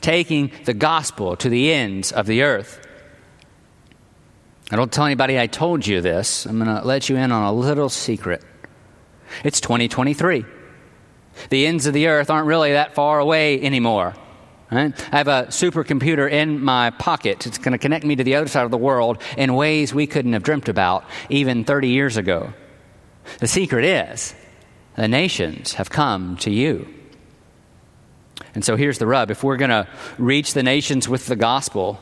taking 0.00 0.50
the 0.64 0.74
gospel 0.74 1.36
to 1.36 1.48
the 1.48 1.72
ends 1.72 2.12
of 2.12 2.26
the 2.26 2.42
earth. 2.42 2.80
I 4.70 4.76
don't 4.76 4.90
tell 4.90 5.04
anybody 5.04 5.38
I 5.38 5.48
told 5.48 5.86
you 5.86 6.00
this. 6.00 6.46
I'm 6.46 6.58
going 6.58 6.74
to 6.74 6.86
let 6.86 7.08
you 7.08 7.16
in 7.16 7.30
on 7.30 7.42
a 7.42 7.52
little 7.52 7.90
secret. 7.90 8.42
It's 9.44 9.60
2023. 9.60 10.44
The 11.50 11.66
ends 11.66 11.86
of 11.86 11.94
the 11.94 12.06
earth 12.06 12.30
aren't 12.30 12.46
really 12.46 12.72
that 12.72 12.94
far 12.94 13.18
away 13.18 13.60
anymore. 13.60 14.14
Right? 14.70 14.94
I 15.12 15.18
have 15.18 15.28
a 15.28 15.46
supercomputer 15.48 16.30
in 16.30 16.64
my 16.64 16.88
pocket. 16.90 17.46
It's 17.46 17.58
going 17.58 17.72
to 17.72 17.78
connect 17.78 18.06
me 18.06 18.16
to 18.16 18.24
the 18.24 18.36
other 18.36 18.48
side 18.48 18.64
of 18.64 18.70
the 18.70 18.78
world 18.78 19.20
in 19.36 19.52
ways 19.54 19.92
we 19.92 20.06
couldn't 20.06 20.32
have 20.32 20.42
dreamt 20.42 20.70
about 20.70 21.04
even 21.28 21.64
30 21.64 21.88
years 21.88 22.16
ago. 22.16 22.54
The 23.38 23.46
secret 23.46 23.84
is 23.84 24.34
the 24.96 25.08
nations 25.08 25.74
have 25.74 25.90
come 25.90 26.36
to 26.38 26.50
you. 26.50 26.86
And 28.54 28.64
so 28.64 28.76
here's 28.76 28.98
the 28.98 29.06
rub 29.06 29.30
if 29.30 29.42
we're 29.42 29.56
going 29.56 29.70
to 29.70 29.88
reach 30.18 30.54
the 30.54 30.62
nations 30.62 31.08
with 31.08 31.26
the 31.26 31.36
gospel, 31.36 31.98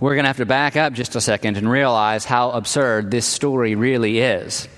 we're 0.00 0.14
going 0.14 0.24
to 0.24 0.28
have 0.28 0.38
to 0.38 0.46
back 0.46 0.76
up 0.76 0.92
just 0.92 1.14
a 1.14 1.20
second 1.20 1.56
and 1.56 1.70
realize 1.70 2.24
how 2.24 2.50
absurd 2.50 3.10
this 3.10 3.26
story 3.26 3.74
really 3.74 4.18
is. 4.20 4.68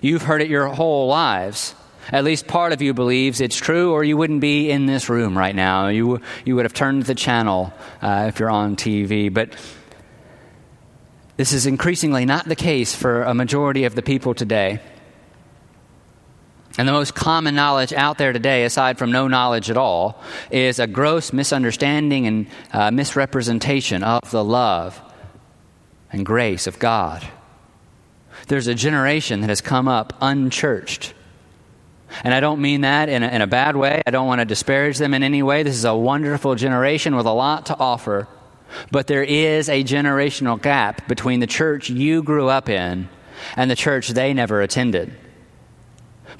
You've 0.00 0.22
heard 0.22 0.40
it 0.40 0.48
your 0.48 0.68
whole 0.68 1.08
lives. 1.08 1.74
At 2.10 2.24
least 2.24 2.46
part 2.46 2.72
of 2.72 2.82
you 2.82 2.92
believes 2.92 3.40
it's 3.40 3.56
true, 3.56 3.92
or 3.92 4.04
you 4.04 4.16
wouldn't 4.16 4.40
be 4.40 4.70
in 4.70 4.86
this 4.86 5.08
room 5.08 5.36
right 5.36 5.54
now. 5.54 5.88
You, 5.88 6.20
you 6.44 6.54
would 6.56 6.64
have 6.64 6.74
turned 6.74 7.04
the 7.04 7.14
channel 7.14 7.72
uh, 8.02 8.26
if 8.28 8.38
you're 8.38 8.50
on 8.50 8.76
TV. 8.76 9.32
But 9.32 9.54
this 11.36 11.52
is 11.52 11.66
increasingly 11.66 12.24
not 12.24 12.46
the 12.46 12.56
case 12.56 12.94
for 12.94 13.22
a 13.22 13.34
majority 13.34 13.84
of 13.84 13.94
the 13.94 14.02
people 14.02 14.34
today. 14.34 14.80
And 16.76 16.88
the 16.88 16.92
most 16.92 17.14
common 17.14 17.54
knowledge 17.54 17.92
out 17.92 18.18
there 18.18 18.32
today, 18.32 18.64
aside 18.64 18.98
from 18.98 19.12
no 19.12 19.28
knowledge 19.28 19.70
at 19.70 19.76
all, 19.76 20.20
is 20.50 20.80
a 20.80 20.86
gross 20.86 21.32
misunderstanding 21.32 22.26
and 22.26 22.46
uh, 22.72 22.90
misrepresentation 22.90 24.02
of 24.02 24.30
the 24.30 24.42
love 24.42 25.00
and 26.10 26.26
grace 26.26 26.66
of 26.66 26.78
God. 26.78 27.26
There's 28.48 28.66
a 28.66 28.74
generation 28.74 29.40
that 29.40 29.50
has 29.50 29.60
come 29.60 29.86
up 29.86 30.16
unchurched 30.20 31.14
and 32.22 32.32
I 32.32 32.40
don't 32.40 32.60
mean 32.60 32.82
that 32.82 33.08
in 33.08 33.22
a, 33.22 33.28
in 33.28 33.42
a 33.42 33.46
bad 33.46 33.76
way. 33.76 34.02
I 34.06 34.10
don't 34.10 34.26
want 34.26 34.40
to 34.40 34.44
disparage 34.44 34.98
them 34.98 35.14
in 35.14 35.22
any 35.22 35.42
way. 35.42 35.62
This 35.62 35.74
is 35.74 35.84
a 35.84 35.96
wonderful 35.96 36.54
generation 36.54 37.16
with 37.16 37.26
a 37.26 37.32
lot 37.32 37.66
to 37.66 37.76
offer. 37.76 38.28
But 38.90 39.06
there 39.06 39.22
is 39.22 39.68
a 39.68 39.84
generational 39.84 40.60
gap 40.60 41.06
between 41.08 41.40
the 41.40 41.46
church 41.46 41.90
you 41.90 42.22
grew 42.22 42.48
up 42.48 42.68
in 42.68 43.08
and 43.56 43.70
the 43.70 43.76
church 43.76 44.08
they 44.08 44.32
never 44.34 44.62
attended. 44.62 45.12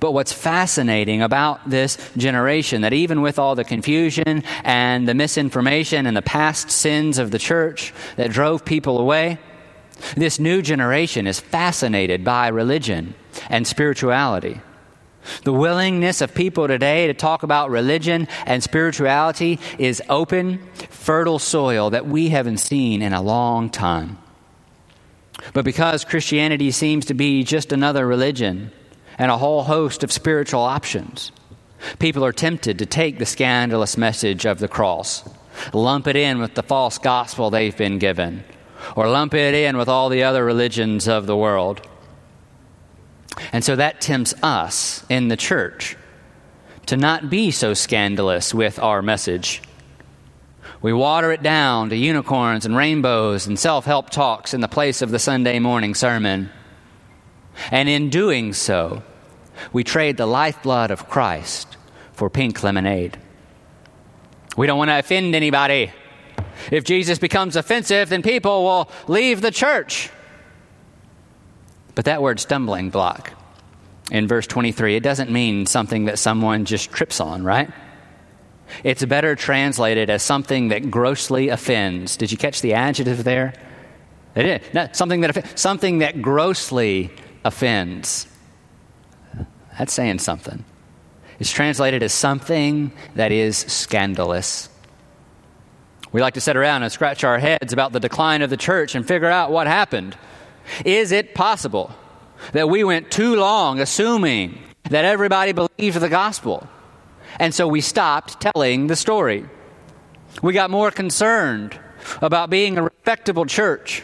But 0.00 0.12
what's 0.12 0.32
fascinating 0.32 1.22
about 1.22 1.68
this 1.68 1.98
generation, 2.16 2.82
that 2.82 2.92
even 2.92 3.22
with 3.22 3.38
all 3.38 3.54
the 3.54 3.64
confusion 3.64 4.42
and 4.64 5.08
the 5.08 5.14
misinformation 5.14 6.06
and 6.06 6.16
the 6.16 6.22
past 6.22 6.70
sins 6.70 7.18
of 7.18 7.30
the 7.30 7.38
church 7.38 7.94
that 8.16 8.30
drove 8.30 8.64
people 8.64 8.98
away, 8.98 9.38
this 10.16 10.38
new 10.38 10.62
generation 10.62 11.26
is 11.26 11.40
fascinated 11.40 12.24
by 12.24 12.48
religion 12.48 13.14
and 13.48 13.66
spirituality. 13.66 14.60
The 15.44 15.52
willingness 15.52 16.20
of 16.20 16.34
people 16.34 16.68
today 16.68 17.06
to 17.06 17.14
talk 17.14 17.42
about 17.42 17.70
religion 17.70 18.28
and 18.44 18.62
spirituality 18.62 19.58
is 19.78 20.02
open, 20.10 20.62
fertile 21.04 21.38
soil 21.38 21.90
that 21.90 22.06
we 22.06 22.30
haven't 22.30 22.56
seen 22.56 23.02
in 23.02 23.12
a 23.12 23.20
long 23.20 23.68
time. 23.68 24.16
But 25.52 25.66
because 25.66 26.02
Christianity 26.02 26.70
seems 26.70 27.04
to 27.06 27.14
be 27.14 27.44
just 27.44 27.73
another 27.73 28.06
religion 28.06 28.73
and 29.18 29.30
a 29.30 29.37
whole 29.37 29.64
host 29.64 30.02
of 30.02 30.11
spiritual 30.11 30.62
options, 30.62 31.30
people 31.99 32.25
are 32.25 32.32
tempted 32.32 32.78
to 32.78 32.87
take 32.87 33.18
the 33.18 33.26
scandalous 33.26 33.99
message 33.99 34.46
of 34.46 34.58
the 34.58 34.68
cross, 34.68 35.28
lump 35.75 36.06
it 36.06 36.16
in 36.16 36.38
with 36.38 36.54
the 36.54 36.62
false 36.62 36.96
gospel 36.96 37.50
they've 37.50 37.76
been 37.76 37.99
given, 37.99 38.42
or 38.96 39.06
lump 39.06 39.34
it 39.34 39.52
in 39.52 39.76
with 39.76 39.90
all 39.90 40.08
the 40.08 40.23
other 40.23 40.42
religions 40.42 41.06
of 41.06 41.26
the 41.26 41.37
world. 41.37 41.87
And 43.52 43.62
so 43.62 43.76
that 43.76 44.00
tempts 44.00 44.32
us 44.42 45.04
in 45.11 45.28
the 45.28 45.37
church 45.37 45.99
to 46.87 46.96
not 46.96 47.28
be 47.28 47.50
so 47.50 47.75
scandalous 47.75 48.54
with 48.54 48.78
our 48.78 49.02
message. 49.02 49.61
We 50.84 50.92
water 50.92 51.32
it 51.32 51.42
down 51.42 51.88
to 51.88 51.96
unicorns 51.96 52.66
and 52.66 52.76
rainbows 52.76 53.46
and 53.46 53.58
self 53.58 53.86
help 53.86 54.10
talks 54.10 54.52
in 54.52 54.60
the 54.60 54.68
place 54.68 55.00
of 55.00 55.10
the 55.10 55.18
Sunday 55.18 55.58
morning 55.58 55.94
sermon. 55.94 56.50
And 57.70 57.88
in 57.88 58.10
doing 58.10 58.52
so, 58.52 59.02
we 59.72 59.82
trade 59.82 60.18
the 60.18 60.26
lifeblood 60.26 60.90
of 60.90 61.08
Christ 61.08 61.78
for 62.12 62.28
pink 62.28 62.62
lemonade. 62.62 63.18
We 64.58 64.66
don't 64.66 64.76
want 64.76 64.90
to 64.90 64.98
offend 64.98 65.34
anybody. 65.34 65.90
If 66.70 66.84
Jesus 66.84 67.18
becomes 67.18 67.56
offensive, 67.56 68.10
then 68.10 68.20
people 68.20 68.64
will 68.64 68.90
leave 69.08 69.40
the 69.40 69.50
church. 69.50 70.10
But 71.94 72.04
that 72.04 72.20
word 72.20 72.40
stumbling 72.40 72.90
block 72.90 73.32
in 74.10 74.28
verse 74.28 74.46
23, 74.46 74.96
it 74.96 75.02
doesn't 75.02 75.30
mean 75.30 75.64
something 75.64 76.04
that 76.04 76.18
someone 76.18 76.66
just 76.66 76.90
trips 76.90 77.20
on, 77.20 77.42
right? 77.42 77.70
It's 78.83 79.04
better 79.04 79.37
translated 79.37 80.11
as 80.11 80.23
something 80.23 80.69
that 80.69 80.90
grossly 80.90 81.49
offends. 81.49 82.16
Did 82.16 82.33
you 82.33 82.38
catch 82.38 82.61
the 82.61 82.75
adjective 82.75 83.25
there? 83.25 83.54
It 84.35 84.47
is. 84.47 84.75
No, 84.75 84.88
something, 84.93 85.21
that, 85.21 85.59
something 85.59 85.99
that 85.99 86.21
grossly 86.21 87.11
offends. 87.45 88.26
That's 89.78 89.93
saying 89.93 90.19
something. 90.19 90.64
It's 91.38 91.50
translated 91.50 92.02
as 92.02 92.12
something 92.12 92.93
that 93.14 93.33
is 93.33 93.57
scandalous. 93.59 94.69
We 96.12 96.21
like 96.21 96.35
to 96.35 96.40
sit 96.40 96.57
around 96.57 96.85
and 96.85 96.93
scratch 96.93 97.25
our 97.25 97.38
heads 97.38 97.73
about 97.73 97.93
the 97.93 98.00
decline 98.00 98.43
of 98.43 98.50
the 98.50 98.57
church 98.57 98.95
and 98.95 99.07
figure 99.07 99.28
out 99.28 99.50
what 99.50 99.66
happened. 99.66 100.16
Is 100.85 101.11
it 101.12 101.35
possible 101.35 101.93
that 102.52 102.69
we 102.69 102.85
went 102.85 103.11
too 103.11 103.37
long 103.37 103.81
assuming 103.81 104.59
that 104.90 105.04
everybody 105.04 105.52
believed 105.52 105.99
the 105.99 106.09
gospel? 106.09 106.69
And 107.38 107.54
so 107.54 107.66
we 107.68 107.80
stopped 107.80 108.40
telling 108.40 108.86
the 108.86 108.96
story. 108.96 109.46
We 110.42 110.52
got 110.52 110.70
more 110.70 110.90
concerned 110.90 111.78
about 112.20 112.50
being 112.50 112.78
a 112.78 112.82
respectable 112.82 113.46
church 113.46 114.02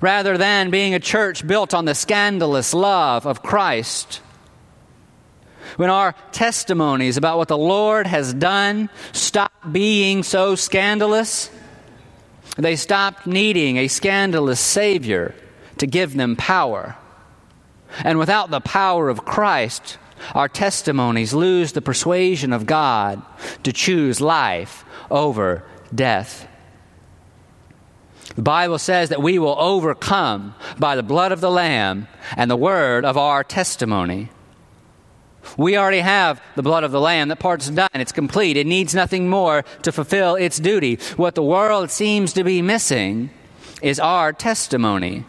rather 0.00 0.38
than 0.38 0.70
being 0.70 0.94
a 0.94 1.00
church 1.00 1.46
built 1.46 1.74
on 1.74 1.84
the 1.84 1.94
scandalous 1.94 2.74
love 2.74 3.26
of 3.26 3.42
Christ. 3.42 4.20
When 5.76 5.90
our 5.90 6.14
testimonies 6.32 7.16
about 7.16 7.38
what 7.38 7.48
the 7.48 7.58
Lord 7.58 8.06
has 8.06 8.34
done 8.34 8.90
stop 9.12 9.52
being 9.70 10.22
so 10.22 10.54
scandalous, 10.54 11.50
they 12.56 12.76
stopped 12.76 13.26
needing 13.26 13.78
a 13.78 13.88
scandalous 13.88 14.60
Savior 14.60 15.34
to 15.78 15.86
give 15.86 16.14
them 16.14 16.36
power. 16.36 16.96
And 18.04 18.18
without 18.18 18.50
the 18.50 18.60
power 18.60 19.08
of 19.08 19.24
Christ, 19.24 19.98
our 20.34 20.48
testimonies 20.48 21.34
lose 21.34 21.72
the 21.72 21.82
persuasion 21.82 22.52
of 22.52 22.66
God 22.66 23.22
to 23.64 23.72
choose 23.72 24.20
life 24.20 24.84
over 25.10 25.64
death. 25.94 26.48
The 28.34 28.42
Bible 28.42 28.78
says 28.78 29.10
that 29.10 29.22
we 29.22 29.38
will 29.38 29.56
overcome 29.58 30.54
by 30.78 30.96
the 30.96 31.02
blood 31.02 31.32
of 31.32 31.40
the 31.40 31.50
Lamb 31.50 32.08
and 32.36 32.50
the 32.50 32.56
word 32.56 33.04
of 33.04 33.18
our 33.18 33.44
testimony. 33.44 34.30
We 35.56 35.76
already 35.76 36.00
have 36.00 36.40
the 36.54 36.62
blood 36.62 36.84
of 36.84 36.92
the 36.92 37.00
Lamb. 37.00 37.28
That 37.28 37.40
part's 37.40 37.68
done. 37.68 37.88
It's 37.94 38.12
complete. 38.12 38.56
It 38.56 38.66
needs 38.66 38.94
nothing 38.94 39.28
more 39.28 39.64
to 39.82 39.92
fulfill 39.92 40.36
its 40.36 40.58
duty. 40.58 40.98
What 41.16 41.34
the 41.34 41.42
world 41.42 41.90
seems 41.90 42.32
to 42.34 42.44
be 42.44 42.62
missing 42.62 43.30
is 43.82 43.98
our 44.00 44.32
testimony. 44.32 45.24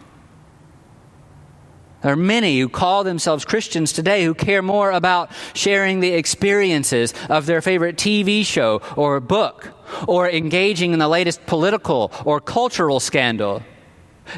There 2.04 2.12
are 2.12 2.16
many 2.16 2.60
who 2.60 2.68
call 2.68 3.02
themselves 3.02 3.46
Christians 3.46 3.90
today 3.90 4.24
who 4.24 4.34
care 4.34 4.60
more 4.60 4.90
about 4.90 5.30
sharing 5.54 6.00
the 6.00 6.12
experiences 6.12 7.14
of 7.30 7.46
their 7.46 7.62
favorite 7.62 7.96
TV 7.96 8.44
show 8.44 8.82
or 8.94 9.20
book 9.20 9.70
or 10.06 10.28
engaging 10.28 10.92
in 10.92 10.98
the 10.98 11.08
latest 11.08 11.46
political 11.46 12.12
or 12.26 12.42
cultural 12.42 13.00
scandal 13.00 13.62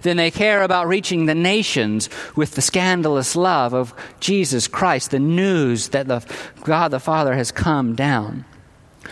than 0.02 0.16
they 0.16 0.30
care 0.30 0.62
about 0.62 0.87
reaching 0.87 1.26
the 1.26 1.35
nations 1.35 2.08
with 2.37 2.54
the 2.54 2.62
scandalous 2.62 3.35
love 3.35 3.75
of 3.75 3.92
Jesus 4.20 4.68
Christ, 4.68 5.11
the 5.11 5.18
news 5.18 5.88
that 5.88 6.06
the 6.06 6.25
God 6.62 6.92
the 6.92 7.00
Father 7.00 7.35
has 7.35 7.50
come 7.50 7.96
down. 7.96 8.44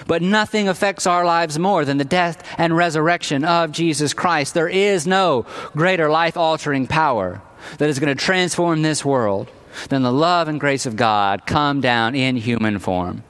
But 0.06 0.22
nothing 0.22 0.68
affects 0.68 1.08
our 1.08 1.24
lives 1.24 1.58
more 1.58 1.84
than 1.84 1.98
the 1.98 2.04
death 2.04 2.40
and 2.56 2.76
resurrection 2.76 3.44
of 3.44 3.72
Jesus 3.72 4.14
Christ. 4.14 4.54
There 4.54 4.68
is 4.68 5.08
no 5.08 5.44
greater 5.72 6.08
life 6.08 6.36
altering 6.36 6.86
power 6.86 7.42
that 7.78 7.88
is 7.88 7.98
going 7.98 8.14
to 8.14 8.24
transform 8.24 8.82
this 8.82 9.04
world 9.04 9.50
than 9.88 10.02
the 10.02 10.12
love 10.12 10.48
and 10.48 10.60
grace 10.60 10.86
of 10.86 10.96
God 10.96 11.46
come 11.46 11.80
down 11.80 12.14
in 12.14 12.36
human 12.36 12.78
form. 12.78 13.24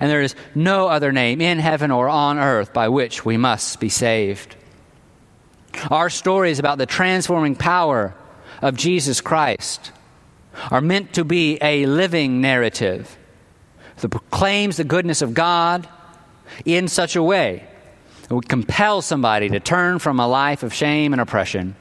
And 0.00 0.10
there 0.10 0.22
is 0.22 0.34
no 0.54 0.88
other 0.88 1.12
name 1.12 1.40
in 1.40 1.58
heaven 1.58 1.90
or 1.90 2.08
on 2.08 2.38
earth 2.38 2.72
by 2.72 2.88
which 2.88 3.24
we 3.24 3.36
must 3.36 3.80
be 3.80 3.88
saved. 3.88 4.56
Our 5.90 6.10
stories 6.10 6.58
about 6.58 6.78
the 6.78 6.86
transforming 6.86 7.56
power 7.56 8.14
of 8.62 8.76
Jesus 8.76 9.20
Christ 9.20 9.92
are 10.70 10.80
meant 10.80 11.14
to 11.14 11.24
be 11.24 11.58
a 11.62 11.86
living 11.86 12.40
narrative 12.40 13.16
that 13.96 14.08
proclaims 14.08 14.76
the 14.76 14.84
goodness 14.84 15.22
of 15.22 15.34
God 15.34 15.88
in 16.64 16.88
such 16.88 17.16
a 17.16 17.22
way 17.22 17.66
that 18.22 18.34
would 18.34 18.48
compel 18.48 19.02
somebody 19.02 19.48
to 19.48 19.60
turn 19.60 19.98
from 19.98 20.20
a 20.20 20.28
life 20.28 20.62
of 20.62 20.74
shame 20.74 21.12
and 21.12 21.20
oppression 21.20 21.76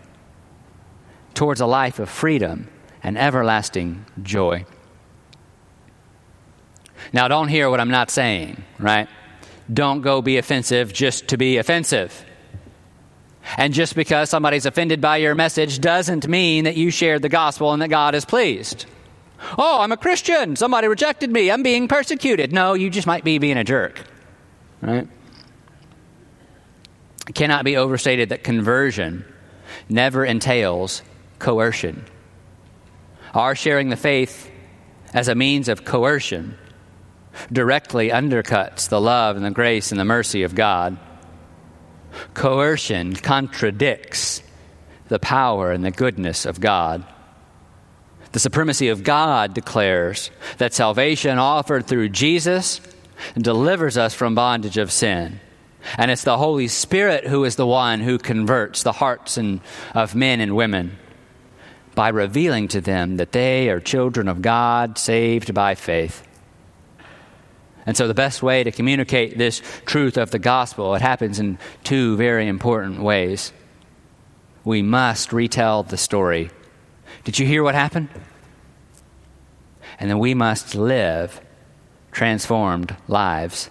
towards 1.33 1.62
a 1.62 1.65
life 1.65 2.00
of 2.00 2.09
freedom 2.09 2.67
and 3.03 3.17
everlasting 3.17 4.05
joy. 4.21 4.65
Now, 7.13 7.27
don't 7.27 7.48
hear 7.48 7.69
what 7.69 7.79
I'm 7.79 7.89
not 7.89 8.12
saying, 8.12 8.63
right? 8.77 9.07
Don't 9.71 10.01
go 10.01 10.21
be 10.21 10.38
offensive 10.38 10.93
just 10.93 11.29
to 11.29 11.38
be 11.38 11.57
offensive. 11.57 12.25
And 13.57 13.74
just 13.74 13.95
because 13.95 14.29
somebody's 14.29 14.65
offended 14.65 15.01
by 15.01 15.17
your 15.17 15.33
message 15.33 15.79
doesn't 15.79 16.27
mean 16.27 16.65
that 16.65 16.75
you 16.75 16.91
shared 16.91 17.21
the 17.21 17.29
gospel 17.29 17.71
and 17.74 17.81
that 17.81 17.88
God 17.88 18.15
is 18.15 18.25
pleased. 18.25 18.86
Oh, 19.57 19.79
I'm 19.81 19.91
a 19.91 19.98
Christian. 19.98 20.55
Somebody 20.55 20.88
rejected 20.88 21.31
me. 21.31 21.50
I'm 21.50 21.63
being 21.63 21.88
persecuted. 21.88 22.51
No, 22.51 22.74
you 22.74 22.89
just 22.89 23.07
might 23.07 23.24
be 23.24 23.38
being 23.38 23.57
a 23.57 23.63
jerk. 23.63 24.01
Right? 24.81 25.07
It 27.27 27.36
cannot 27.36 27.63
be 27.63 27.77
overstated 27.77 28.29
that 28.29 28.43
conversion 28.43 29.25
never 29.88 30.25
entails 30.25 31.01
coercion. 31.39 32.05
Our 33.34 33.55
sharing 33.55 33.89
the 33.89 33.96
faith 33.96 34.51
as 35.13 35.27
a 35.27 35.36
means 35.36 35.67
of 35.67 35.86
coercion 35.86 36.58
directly 37.51 38.10
undercuts 38.10 38.89
the 38.89 39.01
love 39.01 39.36
and 39.36 39.46
the 39.46 39.51
grace 39.51 39.91
and 39.91 40.00
the 40.00 40.05
mercy 40.05 40.43
of 40.43 40.55
God 40.55 40.98
Coercion 42.34 43.15
contradicts 43.15 44.41
the 45.08 45.19
power 45.19 45.72
and 45.72 45.84
the 45.84 45.91
goodness 45.91 46.46
of 46.46 46.60
God. 46.60 47.05
The 48.31 48.39
supremacy 48.39 48.89
of 48.89 49.03
God 49.03 49.53
declares 49.53 50.29
that 50.58 50.74
salvation 50.74 51.39
offered 51.39 51.88
through 51.88 52.10
Jesus 52.10 52.81
delivers 53.36 53.98
us 53.98 54.13
from 54.13 54.36
bondage 54.36 54.77
of 54.77 54.91
sin. 54.91 55.39
And 55.98 56.12
it's 56.12 56.24
the 56.24 56.38
Holy 56.38 56.67
Spirit 56.67 57.25
who 57.25 57.43
is 57.43 57.55
the 57.55 57.65
one 57.65 58.01
who 58.01 58.17
converts 58.17 58.84
the 58.84 58.91
hearts 58.91 59.38
and, 59.38 59.62
of 59.96 60.13
men 60.13 60.41
and 60.41 60.55
women 60.55 60.98
by 62.00 62.08
revealing 62.08 62.65
to 62.65 62.79
them 62.79 63.18
that 63.18 63.34
they 63.34 63.70
are 63.70 63.82
children 63.82 64.29
of 64.29 64.41
God 64.41 64.98
saved 64.98 65.53
by 65.53 65.75
faith. 65.75 66.25
And 67.86 67.98
so, 67.98 68.08
the 68.08 68.13
best 68.13 68.41
way 68.41 68.63
to 68.63 68.72
communicate 68.72 69.38
this 69.38 69.62
truth 69.86 70.15
of 70.15 70.32
the 70.32 70.39
gospel, 70.39 70.96
it 70.96 71.01
happens 71.01 71.39
in 71.39 71.60
two 71.84 72.15
very 72.15 72.48
important 72.48 73.01
ways. 73.01 73.51
We 74.63 74.82
must 74.82 75.34
retell 75.34 75.84
the 75.84 75.98
story. 75.98 76.51
Did 77.25 77.38
you 77.38 77.46
hear 77.46 77.63
what 77.63 77.75
happened? 77.75 78.08
And 80.00 80.10
then 80.10 80.20
we 80.20 80.34
must 80.34 80.75
live 80.75 81.41
transformed 82.13 82.96
lives. 83.10 83.70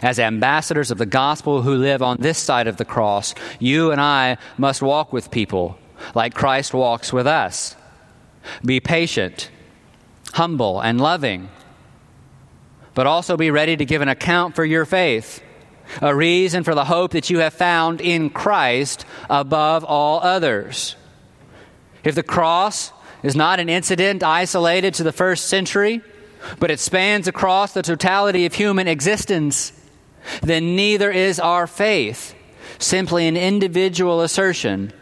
As 0.00 0.18
ambassadors 0.18 0.90
of 0.90 0.96
the 0.96 1.04
gospel 1.04 1.60
who 1.60 1.74
live 1.74 2.00
on 2.00 2.16
this 2.22 2.38
side 2.38 2.68
of 2.68 2.78
the 2.78 2.86
cross, 2.86 3.34
you 3.58 3.92
and 3.92 4.00
I 4.00 4.38
must 4.56 4.80
walk 4.80 5.12
with 5.12 5.30
people 5.30 5.78
like 6.14 6.34
Christ 6.34 6.74
walks 6.74 7.12
with 7.12 7.26
us. 7.26 7.76
Be 8.64 8.80
patient, 8.80 9.50
humble, 10.32 10.80
and 10.80 11.00
loving 11.00 11.48
but 12.94 13.06
also 13.06 13.36
be 13.36 13.50
ready 13.50 13.76
to 13.76 13.84
give 13.84 14.02
an 14.02 14.08
account 14.08 14.54
for 14.54 14.64
your 14.64 14.84
faith, 14.84 15.42
a 16.00 16.14
reason 16.14 16.64
for 16.64 16.74
the 16.74 16.84
hope 16.84 17.12
that 17.12 17.28
you 17.28 17.40
have 17.40 17.52
found 17.52 18.00
in 18.00 18.30
Christ 18.30 19.04
above 19.28 19.84
all 19.84 20.20
others. 20.20 20.96
If 22.04 22.14
the 22.14 22.22
cross 22.22 22.92
is 23.22 23.36
not 23.36 23.60
an 23.60 23.68
incident 23.68 24.22
isolated 24.22 24.94
to 24.94 25.02
the 25.02 25.12
first 25.12 25.46
century, 25.46 26.02
but 26.58 26.70
it 26.70 26.78
spans 26.78 27.26
across 27.26 27.72
the 27.72 27.82
totality 27.82 28.46
of 28.46 28.54
human 28.54 28.86
existence, 28.86 29.72
then 30.42 30.76
neither 30.76 31.10
is 31.10 31.40
our 31.40 31.66
faith 31.66 32.34
simply 32.78 33.26
an 33.26 33.36
individual 33.36 34.20
assertion 34.20 34.92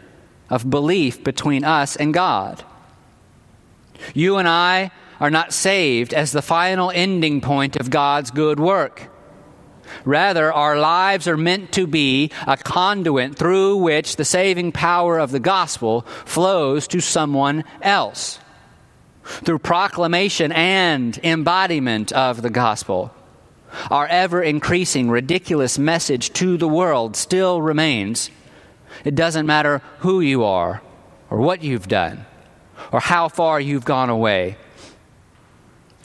of 0.53 0.69
belief 0.69 1.23
between 1.23 1.63
us 1.63 1.95
and 1.95 2.13
God. 2.13 2.63
You 4.13 4.37
and 4.37 4.47
I 4.47 4.91
are 5.19 5.31
not 5.31 5.51
saved 5.51 6.13
as 6.13 6.31
the 6.31 6.43
final 6.43 6.91
ending 6.91 7.41
point 7.41 7.75
of 7.75 7.89
God's 7.89 8.29
good 8.29 8.59
work. 8.59 9.09
Rather, 10.05 10.53
our 10.53 10.77
lives 10.77 11.27
are 11.27 11.37
meant 11.37 11.71
to 11.71 11.87
be 11.87 12.29
a 12.45 12.55
conduit 12.55 13.35
through 13.35 13.77
which 13.77 14.15
the 14.15 14.25
saving 14.25 14.71
power 14.71 15.17
of 15.17 15.31
the 15.31 15.39
gospel 15.39 16.01
flows 16.25 16.87
to 16.89 16.99
someone 16.99 17.63
else. 17.81 18.39
Through 19.23 19.59
proclamation 19.59 20.51
and 20.51 21.19
embodiment 21.23 22.11
of 22.11 22.43
the 22.43 22.51
gospel, 22.51 23.11
our 23.89 24.05
ever 24.05 24.43
increasing 24.43 25.09
ridiculous 25.09 25.79
message 25.79 26.31
to 26.33 26.57
the 26.57 26.67
world 26.67 27.15
still 27.15 27.59
remains. 27.59 28.29
It 29.03 29.15
doesn't 29.15 29.45
matter 29.45 29.81
who 29.99 30.21
you 30.21 30.43
are, 30.43 30.81
or 31.29 31.37
what 31.39 31.63
you've 31.63 31.87
done, 31.87 32.25
or 32.91 32.99
how 32.99 33.27
far 33.27 33.59
you've 33.59 33.85
gone 33.85 34.09
away. 34.09 34.57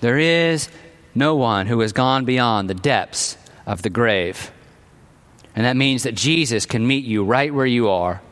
There 0.01 0.19
is 0.19 0.69
no 1.15 1.37
one 1.37 1.67
who 1.67 1.81
has 1.81 1.93
gone 1.93 2.25
beyond 2.25 2.69
the 2.69 2.75
depths 2.75 3.37
of 3.67 3.83
the 3.83 3.91
grave. 3.91 4.51
And 5.55 5.65
that 5.65 5.77
means 5.77 6.05
that 6.05 6.15
Jesus 6.15 6.67
can 6.67 6.87
meet 6.87 7.05
you 7.05 7.25
right 7.25 7.53
where 7.53 7.67
you 7.67 7.89
are. 7.89 8.23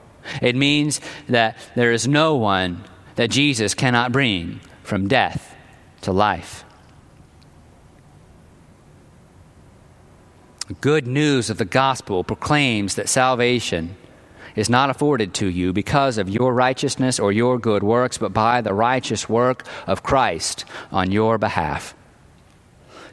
It 0.41 0.57
means 0.57 1.01
that 1.29 1.57
there 1.75 1.93
is 1.93 2.07
no 2.07 2.37
one 2.37 2.85
that 3.17 3.31
Jesus 3.31 3.75
cannot 3.75 4.13
bring 4.13 4.61
from 4.83 5.09
death 5.09 5.55
to 6.03 6.13
life. 6.13 6.65
Good 10.81 11.07
news 11.07 11.49
of 11.49 11.59
the 11.59 11.65
gospel 11.65 12.25
proclaims 12.25 12.97
that 12.97 13.09
salvation 13.09 13.97
is 14.57 14.69
not 14.71 14.91
afforded 14.91 15.35
to 15.35 15.47
you 15.47 15.73
because 15.73 16.19
of 16.19 16.29
your 16.29 16.53
righteousness 16.53 17.21
or 17.21 17.31
your 17.31 17.59
good 17.59 17.83
works, 17.83 18.19
but 18.19 18.33
by 18.33 18.61
the 18.61 18.75
righteous 18.75 19.29
work 19.29 19.65
of 19.87 20.03
Christ 20.03 20.65
on 20.91 21.13
your 21.13 21.39
behalf. 21.39 21.95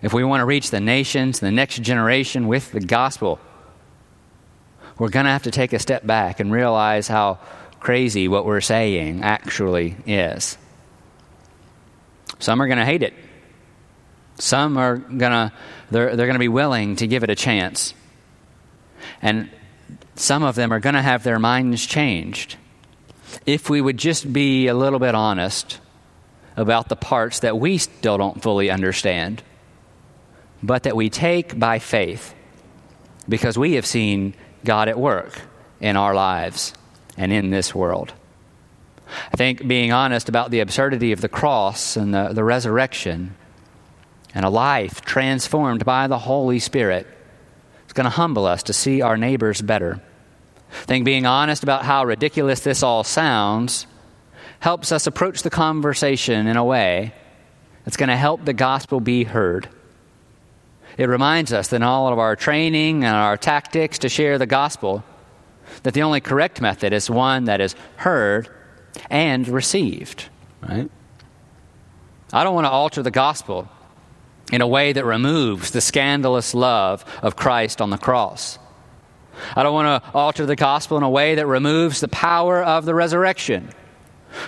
If 0.02 0.14
we 0.14 0.24
want 0.24 0.42
to 0.42 0.46
reach 0.46 0.72
the 0.72 0.80
nations, 0.80 1.40
the 1.40 1.52
next 1.52 1.82
generation 1.82 2.48
with 2.48 2.72
the 2.72 2.80
gospel, 2.80 3.40
we're 4.98 5.10
going 5.10 5.26
to 5.26 5.32
have 5.32 5.44
to 5.44 5.52
take 5.52 5.74
a 5.74 5.80
step 5.80 6.06
back 6.06 6.40
and 6.40 6.52
realize 6.52 7.08
how 7.08 7.40
crazy 7.80 8.28
what 8.28 8.46
we're 8.46 8.62
saying 8.62 9.24
actually 9.24 9.96
is. 10.06 10.58
Some 12.40 12.62
are 12.62 12.68
going 12.68 12.80
to 12.80 12.86
hate 12.86 13.04
it. 13.04 13.14
Some 14.40 14.78
are 14.78 14.98
going 14.98 15.32
to 15.32 15.52
they're, 15.92 16.16
they're 16.16 16.26
going 16.26 16.34
to 16.36 16.40
be 16.40 16.48
willing 16.48 16.96
to 16.98 17.08
give 17.08 17.24
it 17.24 17.30
a 17.30 17.36
chance. 17.36 17.94
And 19.22 19.50
some 20.16 20.44
of 20.44 20.56
them 20.56 20.72
are 20.72 20.80
going 20.80 20.96
to 20.96 21.02
have 21.02 21.24
their 21.24 21.40
minds 21.40 21.86
changed. 21.86 22.58
If 23.46 23.70
we 23.70 23.82
would 23.82 23.98
just 23.98 24.32
be 24.32 24.68
a 24.68 24.74
little 24.74 25.00
bit 25.00 25.16
honest 25.16 25.80
about 26.56 26.90
the 26.90 26.96
parts 26.96 27.40
that 27.40 27.58
we 27.58 27.78
still 27.78 28.18
don't 28.18 28.42
fully 28.42 28.70
understand, 28.70 29.42
but 30.62 30.84
that 30.84 30.96
we 30.96 31.10
take 31.10 31.58
by 31.58 31.80
faith 31.80 32.36
because 33.28 33.58
we 33.58 33.74
have 33.74 33.86
seen 33.86 34.36
God 34.64 34.88
at 34.88 35.00
work 35.00 35.42
in 35.80 35.98
our 35.98 36.14
lives 36.14 36.74
and 37.18 37.34
in 37.34 37.50
this 37.50 37.74
world. 37.74 38.14
I 39.32 39.38
think 39.38 39.68
being 39.68 39.92
honest 39.92 40.30
about 40.30 40.52
the 40.52 40.62
absurdity 40.62 41.12
of 41.12 41.22
the 41.22 41.30
cross 41.30 41.98
and 41.98 42.14
the, 42.14 42.30
the 42.30 42.44
resurrection 42.44 43.36
and 44.34 44.46
a 44.46 44.50
life 44.50 45.02
transformed 45.02 45.86
by 45.86 46.08
the 46.08 46.18
Holy 46.20 46.60
Spirit 46.60 47.08
it's 47.94 47.98
going 47.98 48.06
to 48.06 48.10
humble 48.10 48.48
us 48.48 48.64
to 48.64 48.74
see 48.74 49.04
our 49.04 49.18
neighbors 49.18 49.62
better. 49.62 50.02
I 50.72 50.86
think 50.86 51.06
being 51.06 51.28
honest 51.28 51.62
about 51.62 51.86
how 51.86 52.04
ridiculous 52.06 52.62
this 52.62 52.82
all 52.82 53.04
sounds 53.04 53.86
helps 54.62 54.92
us 54.92 55.06
approach 55.06 55.44
the 55.44 55.52
conversation 55.52 56.48
in 56.48 56.58
a 56.58 56.66
way 56.66 57.14
that's 57.86 57.96
going 57.96 58.10
to 58.10 58.18
help 58.18 58.46
the 58.46 58.54
gospel 58.54 59.00
be 59.00 59.26
heard. 59.26 59.70
It 60.98 61.08
reminds 61.08 61.54
us 61.54 61.68
that 61.68 61.76
in 61.76 61.84
all 61.84 62.12
of 62.12 62.18
our 62.18 62.36
training 62.36 63.04
and 63.04 63.16
our 63.16 63.38
tactics 63.38 64.00
to 64.00 64.10
share 64.10 64.40
the 64.40 64.48
gospel, 64.48 65.04
that 65.84 65.94
the 65.94 66.02
only 66.02 66.20
correct 66.20 66.62
method 66.62 66.94
is 66.94 67.12
one 67.12 67.44
that 67.44 67.62
is 67.62 67.76
heard 67.98 68.50
and 69.12 69.48
received, 69.48 70.30
right? 70.68 70.90
I 72.34 72.44
don't 72.44 72.56
want 72.56 72.66
to 72.66 72.72
alter 72.72 73.04
the 73.04 73.12
gospel 73.12 73.70
in 74.52 74.62
a 74.62 74.68
way 74.68 74.94
that 74.94 75.06
removes 75.06 75.72
the 75.72 75.82
scandalous 75.82 76.54
love 76.54 77.06
of 77.22 77.36
Christ 77.36 77.82
on 77.82 77.90
the 77.90 77.98
cross. 77.98 78.60
I 79.56 79.64
don't 79.64 79.74
want 79.74 80.04
to 80.04 80.12
alter 80.12 80.46
the 80.46 80.56
gospel 80.56 80.98
in 80.98 81.04
a 81.04 81.10
way 81.10 81.36
that 81.36 81.48
removes 81.48 82.02
the 82.02 82.08
power 82.08 82.62
of 82.62 82.86
the 82.86 82.94
resurrection. 82.94 83.70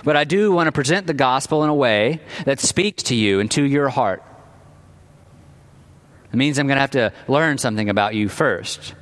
But 0.04 0.16
I 0.16 0.24
do 0.24 0.52
want 0.52 0.66
to 0.66 0.72
present 0.72 1.06
the 1.06 1.14
gospel 1.14 1.64
in 1.64 1.70
a 1.70 1.74
way 1.74 2.20
that 2.44 2.60
speaks 2.60 3.04
to 3.04 3.14
you 3.14 3.40
and 3.40 3.50
to 3.52 3.62
your 3.62 3.88
heart. 3.88 4.22
It 6.32 6.36
means 6.36 6.58
I'm 6.58 6.66
going 6.66 6.76
to 6.76 6.80
have 6.80 6.90
to 6.92 7.12
learn 7.28 7.58
something 7.58 7.88
about 7.88 8.14
you 8.14 8.28
first. 8.28 8.94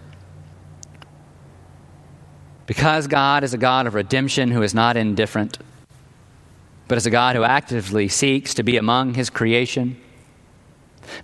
Because 2.67 3.07
God 3.07 3.45
is 3.45 3.55
a 3.55 3.59
God 3.59 3.87
of 3.87 3.95
redemption 3.95 4.51
who 4.51 4.63
is 4.63 4.75
not 4.75 4.97
indifferent, 4.97 5.59
but 6.89 6.97
is 6.97 7.07
a 7.07 7.11
God 7.11 7.37
who 7.37 7.45
actively 7.45 8.09
seeks 8.09 8.55
to 8.55 8.63
be 8.63 8.77
among 8.77 9.15
his 9.15 9.31
creation. 9.31 10.01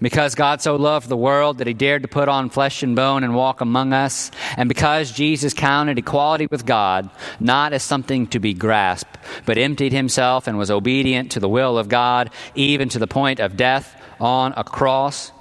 Because 0.01 0.35
God 0.35 0.61
so 0.61 0.77
loved 0.77 1.09
the 1.09 1.17
world 1.17 1.59
that 1.59 1.67
he 1.67 1.75
dared 1.75 2.03
to 2.03 2.09
put 2.09 2.29
on 2.29 2.51
flesh 2.51 2.83
and 2.83 2.97
bone 2.97 3.25
and 3.25 3.35
walk 3.35 3.61
among 3.61 3.93
us, 3.93 4.31
and 4.57 4.69
because 4.69 5.13
Jesus 5.13 5.55
counted 5.55 5.99
equality 5.99 6.47
with 6.51 6.67
God 6.67 7.11
not 7.39 7.73
as 7.73 7.83
something 7.83 8.27
to 8.29 8.39
be 8.39 8.55
grasped, 8.55 9.19
but 9.47 9.59
emptied 9.59 9.93
himself 9.93 10.47
and 10.47 10.59
was 10.59 10.71
obedient 10.71 11.33
to 11.33 11.41
the 11.41 11.49
will 11.49 11.79
of 11.79 11.89
God, 11.89 12.31
even 12.55 12.89
to 12.91 12.99
the 12.99 13.07
point 13.07 13.41
of 13.41 13.57
death 13.57 14.01
on 14.21 14.53
a 14.57 14.65
cross, 14.65 15.33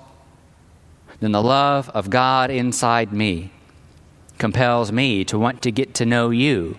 then 1.19 1.31
the 1.31 1.43
love 1.43 1.89
of 1.89 2.09
God 2.09 2.49
inside 2.49 3.11
me 3.11 3.51
compels 4.37 4.91
me 4.91 5.25
to 5.25 5.37
want 5.37 5.61
to 5.61 5.71
get 5.71 5.93
to 5.95 6.05
know 6.05 6.29
you 6.29 6.77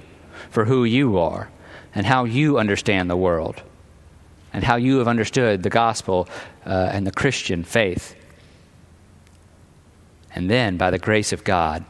for 0.48 0.64
who 0.64 0.84
you 0.84 1.18
are 1.18 1.50
and 1.94 2.06
how 2.06 2.24
you 2.24 2.58
understand 2.58 3.10
the 3.10 3.16
world 3.16 3.62
and 4.52 4.64
how 4.64 4.76
you 4.76 4.98
have 4.98 5.08
understood 5.08 5.62
the 5.62 5.70
gospel 5.70 6.28
uh, 6.66 6.90
and 6.92 7.06
the 7.06 7.12
Christian 7.12 7.64
faith. 7.64 8.16
And 10.34 10.48
then, 10.48 10.76
by 10.76 10.90
the 10.90 10.98
grace 10.98 11.32
of 11.32 11.44
God, 11.44 11.84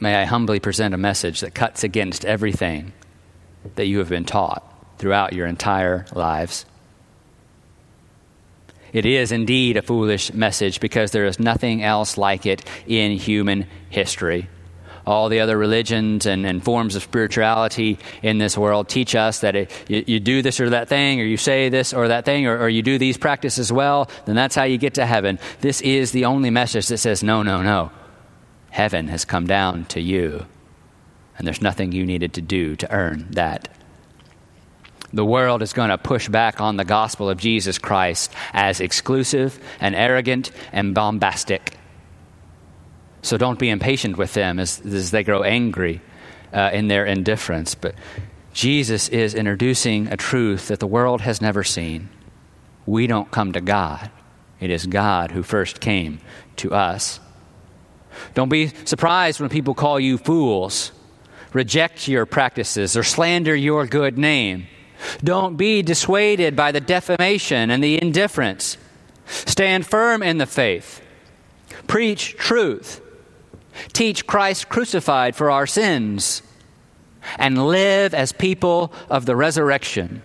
may 0.00 0.16
I 0.16 0.24
humbly 0.24 0.60
present 0.60 0.94
a 0.94 0.98
message 0.98 1.40
that 1.40 1.54
cuts 1.54 1.82
against 1.84 2.24
everything 2.24 2.92
that 3.76 3.86
you 3.86 3.98
have 3.98 4.08
been 4.08 4.24
taught 4.24 4.62
throughout 4.98 5.32
your 5.32 5.46
entire 5.46 6.06
lives. 6.12 6.64
It 8.92 9.06
is 9.06 9.32
indeed 9.32 9.78
a 9.78 9.82
foolish 9.82 10.34
message 10.34 10.78
because 10.78 11.12
there 11.12 11.24
is 11.24 11.40
nothing 11.40 11.82
else 11.82 12.18
like 12.18 12.44
it 12.44 12.62
in 12.86 13.12
human 13.12 13.66
history. 13.88 14.48
All 15.06 15.28
the 15.28 15.40
other 15.40 15.58
religions 15.58 16.26
and, 16.26 16.46
and 16.46 16.62
forms 16.62 16.94
of 16.94 17.02
spirituality 17.02 17.98
in 18.22 18.38
this 18.38 18.56
world 18.56 18.88
teach 18.88 19.14
us 19.14 19.40
that 19.40 19.56
it, 19.56 19.70
you, 19.88 20.04
you, 20.06 20.20
do 20.20 20.42
this 20.42 20.60
or 20.60 20.70
that 20.70 20.88
thing, 20.88 21.20
or 21.20 21.24
you 21.24 21.36
say 21.36 21.68
this 21.68 21.92
or 21.92 22.08
that 22.08 22.24
thing, 22.24 22.46
or, 22.46 22.58
or 22.58 22.68
you 22.68 22.82
do 22.82 22.98
these 22.98 23.16
practices 23.16 23.72
well, 23.72 24.08
then 24.26 24.36
that's 24.36 24.54
how 24.54 24.64
you 24.64 24.78
get 24.78 24.94
to 24.94 25.06
heaven. 25.06 25.38
This 25.60 25.80
is 25.80 26.12
the 26.12 26.26
only 26.26 26.50
message 26.50 26.88
that 26.88 26.98
says, 26.98 27.22
no, 27.22 27.42
no, 27.42 27.62
no. 27.62 27.90
Heaven 28.70 29.08
has 29.08 29.24
come 29.24 29.46
down 29.46 29.84
to 29.86 30.00
you, 30.00 30.46
and 31.36 31.46
there's 31.46 31.60
nothing 31.60 31.92
you 31.92 32.06
needed 32.06 32.34
to 32.34 32.40
do 32.40 32.76
to 32.76 32.90
earn 32.92 33.26
that 33.32 33.68
the 35.12 35.24
world 35.24 35.62
is 35.62 35.72
going 35.72 35.90
to 35.90 35.98
push 35.98 36.28
back 36.28 36.60
on 36.60 36.76
the 36.76 36.84
gospel 36.84 37.28
of 37.28 37.38
Jesus 37.38 37.78
Christ 37.78 38.32
as 38.52 38.80
exclusive 38.80 39.58
and 39.80 39.94
arrogant 39.94 40.50
and 40.72 40.94
bombastic. 40.94 41.76
So 43.22 43.38
don't 43.38 43.58
be 43.58 43.70
impatient 43.70 44.18
with 44.18 44.34
them 44.34 44.58
as, 44.58 44.80
as 44.84 45.12
they 45.12 45.22
grow 45.22 45.42
angry 45.42 46.00
uh, 46.52 46.70
in 46.72 46.88
their 46.88 47.06
indifference. 47.06 47.74
But 47.74 47.94
Jesus 48.52 49.08
is 49.08 49.34
introducing 49.34 50.08
a 50.08 50.16
truth 50.16 50.68
that 50.68 50.80
the 50.80 50.86
world 50.86 51.22
has 51.22 51.40
never 51.40 51.64
seen. 51.64 52.08
We 52.84 53.06
don't 53.06 53.30
come 53.30 53.52
to 53.52 53.60
God, 53.60 54.10
it 54.60 54.70
is 54.70 54.86
God 54.86 55.30
who 55.30 55.42
first 55.42 55.80
came 55.80 56.20
to 56.56 56.74
us. 56.74 57.20
Don't 58.34 58.48
be 58.50 58.68
surprised 58.84 59.40
when 59.40 59.48
people 59.48 59.74
call 59.74 59.98
you 59.98 60.18
fools, 60.18 60.92
reject 61.52 62.08
your 62.08 62.26
practices, 62.26 62.96
or 62.96 63.02
slander 63.02 63.54
your 63.54 63.86
good 63.86 64.18
name. 64.18 64.66
Don't 65.24 65.56
be 65.56 65.82
dissuaded 65.82 66.54
by 66.54 66.72
the 66.72 66.80
defamation 66.80 67.70
and 67.70 67.82
the 67.82 68.00
indifference. 68.00 68.76
Stand 69.26 69.86
firm 69.86 70.22
in 70.22 70.38
the 70.38 70.46
faith. 70.46 71.00
Preach 71.86 72.36
truth. 72.36 73.00
Teach 73.92 74.26
Christ 74.26 74.68
crucified 74.68 75.36
for 75.36 75.50
our 75.50 75.66
sins. 75.66 76.42
And 77.38 77.66
live 77.66 78.14
as 78.14 78.32
people 78.32 78.92
of 79.08 79.26
the 79.26 79.36
resurrection. 79.36 80.22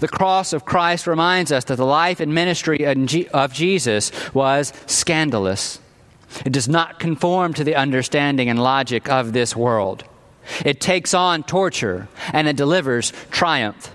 The 0.00 0.08
cross 0.08 0.52
of 0.52 0.64
Christ 0.64 1.06
reminds 1.06 1.52
us 1.52 1.64
that 1.64 1.76
the 1.76 1.84
life 1.84 2.20
and 2.20 2.34
ministry 2.34 2.86
of 2.86 3.52
Jesus 3.52 4.12
was 4.32 4.72
scandalous. 4.86 5.80
It 6.46 6.52
does 6.52 6.68
not 6.68 6.98
conform 6.98 7.54
to 7.54 7.64
the 7.64 7.74
understanding 7.76 8.48
and 8.48 8.62
logic 8.62 9.08
of 9.08 9.32
this 9.32 9.54
world. 9.54 10.04
It 10.64 10.80
takes 10.80 11.14
on 11.14 11.42
torture 11.42 12.08
and 12.32 12.48
it 12.48 12.56
delivers 12.56 13.12
triumph. 13.30 13.94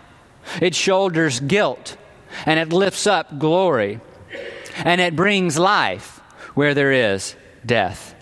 It 0.61 0.75
shoulders 0.75 1.39
guilt 1.39 1.97
and 2.45 2.59
it 2.59 2.71
lifts 2.71 3.07
up 3.07 3.39
glory. 3.39 3.99
And 4.75 5.01
it 5.01 5.15
brings 5.15 5.57
life 5.57 6.21
where 6.53 6.73
there 6.73 6.91
is 6.91 7.35
death. 7.67 8.15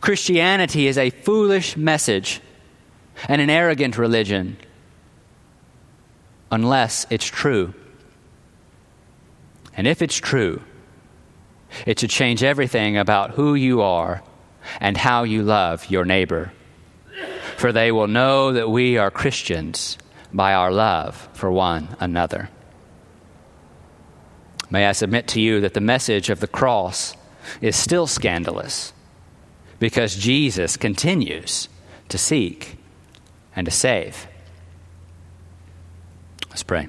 Christianity 0.00 0.86
is 0.86 0.96
a 0.98 1.10
foolish 1.10 1.76
message 1.76 2.40
and 3.28 3.40
an 3.40 3.50
arrogant 3.50 3.98
religion 3.98 4.56
unless 6.50 7.06
it's 7.10 7.26
true. 7.26 7.74
And 9.76 9.86
if 9.86 10.02
it's 10.02 10.16
true, 10.16 10.62
it 11.86 11.98
should 11.98 12.10
change 12.10 12.42
everything 12.42 12.96
about 12.96 13.32
who 13.32 13.54
you 13.54 13.82
are 13.82 14.22
and 14.80 14.96
how 14.96 15.24
you 15.24 15.42
love 15.42 15.90
your 15.90 16.04
neighbor 16.04 16.52
for 17.56 17.72
they 17.72 17.92
will 17.92 18.08
know 18.08 18.52
that 18.52 18.70
we 18.70 18.98
are 18.98 19.10
Christians 19.10 19.98
by 20.32 20.54
our 20.54 20.72
love 20.72 21.28
for 21.32 21.50
one 21.50 21.96
another. 22.00 22.50
May 24.70 24.86
I 24.86 24.92
submit 24.92 25.28
to 25.28 25.40
you 25.40 25.60
that 25.60 25.74
the 25.74 25.80
message 25.80 26.30
of 26.30 26.40
the 26.40 26.48
cross 26.48 27.14
is 27.60 27.76
still 27.76 28.06
scandalous 28.06 28.92
because 29.78 30.16
Jesus 30.16 30.76
continues 30.76 31.68
to 32.08 32.18
seek 32.18 32.76
and 33.56 33.64
to 33.64 33.70
save. 33.70 34.26
Let's 36.50 36.62
pray. 36.62 36.88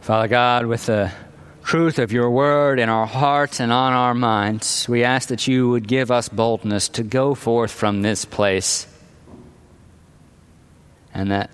Father 0.00 0.28
God, 0.28 0.66
with 0.66 0.86
the 0.86 1.10
truth 1.64 1.98
of 1.98 2.12
your 2.12 2.30
word 2.30 2.78
in 2.78 2.88
our 2.88 3.06
hearts 3.06 3.58
and 3.58 3.72
on 3.72 3.92
our 3.92 4.14
minds, 4.14 4.88
we 4.88 5.02
ask 5.02 5.30
that 5.30 5.48
you 5.48 5.68
would 5.68 5.88
give 5.88 6.12
us 6.12 6.28
boldness 6.28 6.88
to 6.90 7.02
go 7.02 7.34
forth 7.34 7.72
from 7.72 8.02
this 8.02 8.24
place 8.24 8.86
and 11.12 11.32
that 11.32 11.50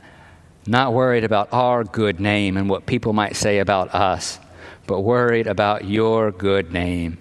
not 0.67 0.93
worried 0.93 1.25
about 1.25 1.49
our 1.53 1.83
good 1.83 2.21
name 2.21 2.57
and 2.57 2.69
what 2.69 2.85
people 2.85 3.13
might 3.13 3.37
say 3.37 3.59
about 3.59 3.95
us, 3.95 4.39
but 4.93 5.01
worried 5.01 5.47
about 5.47 5.87
your 5.87 6.31
good 6.31 6.71
name 6.71 7.17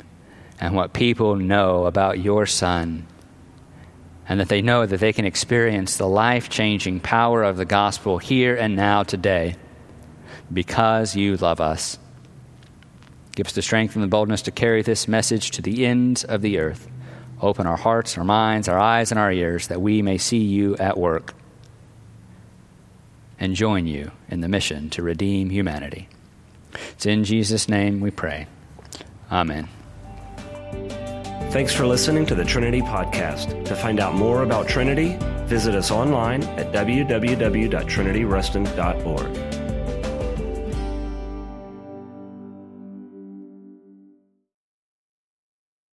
and 0.60 0.76
what 0.76 0.92
people 0.92 1.38
know 1.38 1.86
about 1.86 2.20
your 2.20 2.46
Son. 2.46 3.08
And 4.28 4.42
that 4.42 4.50
they 4.50 4.62
know 4.62 4.86
that 4.86 5.00
they 5.00 5.14
can 5.14 5.24
experience 5.24 5.96
the 5.96 6.06
life 6.06 6.50
changing 6.50 7.00
power 7.00 7.44
of 7.44 7.56
the 7.56 7.64
gospel 7.64 8.18
here 8.18 8.58
and 8.58 8.76
now 8.76 9.04
today 9.04 9.56
because 10.52 11.16
you 11.16 11.38
love 11.38 11.62
us. 11.62 11.98
Give 13.38 13.48
us 13.48 13.54
the 13.54 13.62
strength 13.62 13.96
and 13.96 14.04
the 14.04 14.10
boldness 14.10 14.42
to 14.42 14.52
carry 14.52 14.82
this 14.82 15.08
message 15.08 15.52
to 15.52 15.62
the 15.62 15.86
ends 15.86 16.26
of 16.26 16.42
the 16.42 16.60
earth. 16.60 16.90
Open 17.42 17.68
our 17.68 17.78
hearts, 17.78 18.18
our 18.18 18.26
minds, 18.26 18.68
our 18.68 18.78
eyes, 18.78 19.12
and 19.14 19.20
our 19.20 19.32
ears 19.32 19.68
that 19.68 19.80
we 19.80 20.02
may 20.02 20.18
see 20.18 20.44
you 20.44 20.76
at 20.76 20.98
work 20.98 21.34
and 23.40 23.56
join 23.56 23.88
you 23.88 24.12
in 24.28 24.42
the 24.42 24.50
mission 24.50 24.90
to 24.90 25.02
redeem 25.02 25.50
humanity. 25.50 26.10
It's 26.92 27.06
in 27.06 27.24
Jesus' 27.24 27.70
name 27.70 28.00
we 28.00 28.12
pray. 28.12 28.48
Amen. 29.32 29.68
Thanks 31.52 31.74
for 31.74 31.86
listening 31.86 32.26
to 32.28 32.36
the 32.36 32.46
Trinity 32.46 32.82
Podcast. 32.82 33.66
To 33.66 33.76
find 33.76 34.00
out 34.00 34.16
more 34.16 34.44
about 34.44 34.70
Trinity, 34.70 35.18
visit 35.46 35.76
us 35.76 35.92
online 35.92 36.44
at 36.44 36.72
www.trinityruston.org. 36.72 39.51